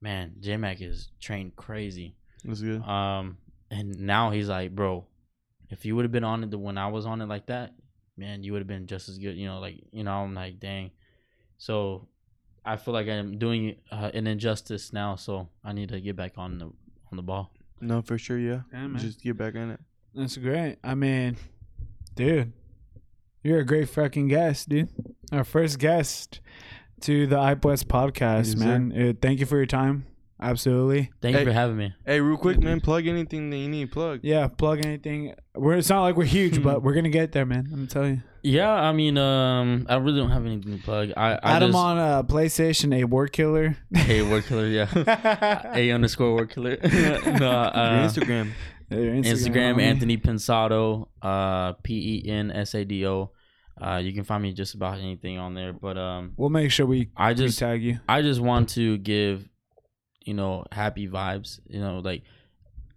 [0.00, 2.16] man, J Mac is trained crazy.
[2.44, 2.82] Was good.
[2.82, 3.38] Um,
[3.70, 5.06] and now he's like, bro,
[5.70, 7.74] if you would have been on it the- when I was on it like that,
[8.16, 9.36] man, you would have been just as good.
[9.36, 10.90] You know, like you know, I'm like, dang.
[11.58, 12.06] So
[12.64, 15.16] I feel like I'm doing uh, an injustice now.
[15.16, 17.52] So I need to get back on the on the ball.
[17.80, 18.38] No, for sure.
[18.38, 18.62] Yeah.
[18.72, 18.88] Yeah.
[18.96, 19.80] Just get back in it.
[20.14, 20.78] That's great.
[20.82, 21.36] I mean,
[22.14, 22.52] dude,
[23.42, 24.88] you're a great fucking guest, dude.
[25.30, 26.40] Our first guest
[27.02, 28.92] to the West podcast, Yes, man.
[28.92, 30.06] Uh, thank you for your time.
[30.40, 31.10] Absolutely.
[31.22, 31.42] Thank Hey.
[31.42, 31.94] you for having me.
[32.04, 32.80] Hey, real quick, man.
[32.80, 33.90] Plug anything that you need.
[33.90, 34.20] Plug.
[34.22, 35.34] Yeah, plug anything.
[35.54, 37.68] We're it's not like we're huge, but we're gonna get there, man.
[37.72, 38.22] I'm telling you.
[38.42, 41.10] Yeah, I mean, um, I really don't have anything to plug.
[41.16, 43.76] I, I Add him just, on uh, PlayStation, a word killer.
[43.96, 45.72] A word killer, yeah.
[45.74, 46.76] A underscore word killer.
[46.84, 48.52] no, Your uh, Instagram.
[48.90, 49.82] Your Instagram, homie.
[49.82, 53.32] Anthony Pensado, uh, P E N S A D O.
[53.80, 55.72] Uh, you can find me just about anything on there.
[55.72, 57.98] But um, We'll make sure we I just tag you.
[58.08, 59.48] I just want to give,
[60.26, 61.60] you know, happy vibes.
[61.68, 62.22] You know, like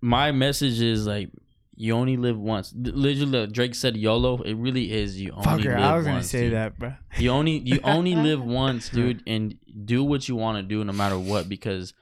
[0.01, 1.29] my message is like
[1.75, 2.73] you only live once.
[2.75, 4.41] Literally, Drake said YOLO.
[4.41, 6.53] It really is you only Fucker, live I was gonna once, say dude.
[6.53, 6.93] that, bro.
[7.17, 10.91] You only you only live once, dude, and do what you want to do no
[10.91, 11.93] matter what because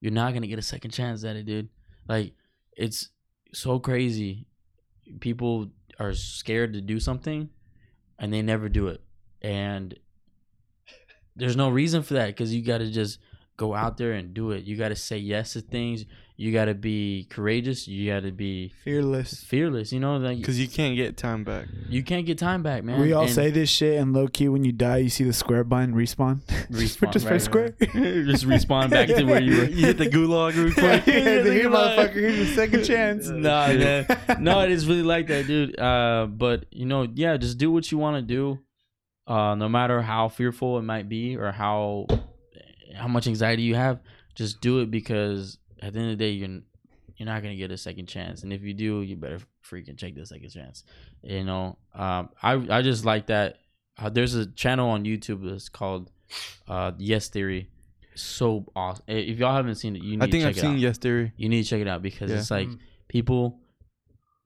[0.00, 1.68] you're not gonna get a second chance at it, dude.
[2.08, 2.32] Like
[2.76, 3.10] it's
[3.52, 4.46] so crazy.
[5.20, 7.50] People are scared to do something
[8.18, 9.02] and they never do it.
[9.42, 9.98] And
[11.36, 13.18] there's no reason for that because you got to just
[13.60, 14.64] go out there and do it.
[14.64, 16.06] You got to say yes to things.
[16.38, 17.86] You got to be courageous.
[17.86, 19.44] You got to be Fearless.
[19.44, 19.92] fearless.
[19.92, 21.66] You know, like Because you can't get time back.
[21.90, 22.98] you can't get time back, man.
[22.98, 25.34] we all And- say this shit, and low key, when you die, you see the
[25.34, 26.40] square button respawn.
[26.70, 27.68] Respawn, just right, press square.
[28.32, 29.64] just respawn back to where you were.
[29.64, 31.06] You hit the gulag real quick.
[31.06, 33.28] yeah, the Think motherfucker, here's your second chance.
[33.28, 34.06] Nah, man.
[34.38, 35.78] No, it is really like that, dude.
[35.78, 38.58] Uh, but you know, yeah, just do what you want to do.
[39.26, 42.06] Uh, no matter how fearful it might be or how
[42.94, 44.00] how much anxiety you have,
[44.34, 46.60] just do it because at the end of the day, you're
[47.16, 49.38] you're not gonna get a second chance, and if you do, you better
[49.68, 50.84] freaking take the second chance.
[51.22, 53.58] You know, um, I I just like that.
[53.98, 56.10] Uh, there's a channel on YouTube that's called
[56.68, 57.68] uh, Yes Theory.
[58.14, 59.04] So awesome!
[59.08, 60.98] If y'all haven't seen it, you need I think to I've it seen out Yes
[60.98, 61.32] Theory.
[61.36, 62.38] you need to check it out because Yeah.
[62.38, 62.78] it's like Mm.
[63.08, 63.60] people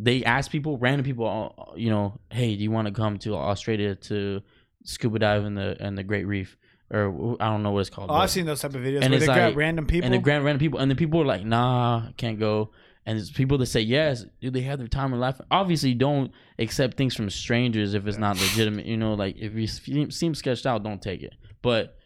[0.01, 3.37] they ask people random people uh, you know hey do you want to come to
[3.37, 4.43] australia to
[4.85, 6.57] scuba dive in the in the great reef
[6.95, 9.11] or i don't know what it's called Oh, I've seen those type of videos And
[9.11, 10.05] where it's they grab random people.
[10.07, 12.71] and the grand random people and the people are like nah can't go
[13.07, 16.31] and it's people that say yes do they have their time in life obviously don't
[16.59, 20.35] accept things from strangers if it's not legitimate you know like if you seem, seem
[20.35, 21.97] sketched out don't take it but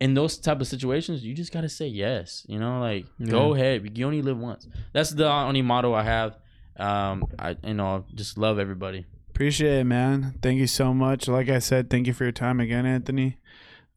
[0.00, 3.96] in those type of situations you just gotta say yes you know like go ahead
[3.98, 6.36] you only live once that's the only motto i have
[6.78, 10.34] um i you know just love everybody Appreciate it, man.
[10.42, 11.28] Thank you so much.
[11.28, 13.38] Like I said, thank you for your time again, Anthony.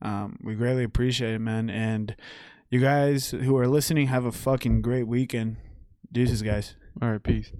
[0.01, 1.69] Um, we greatly appreciate it, man.
[1.69, 2.15] And
[2.69, 5.57] you guys who are listening, have a fucking great weekend.
[6.11, 6.75] Deuces, guys.
[7.01, 7.51] All right, peace.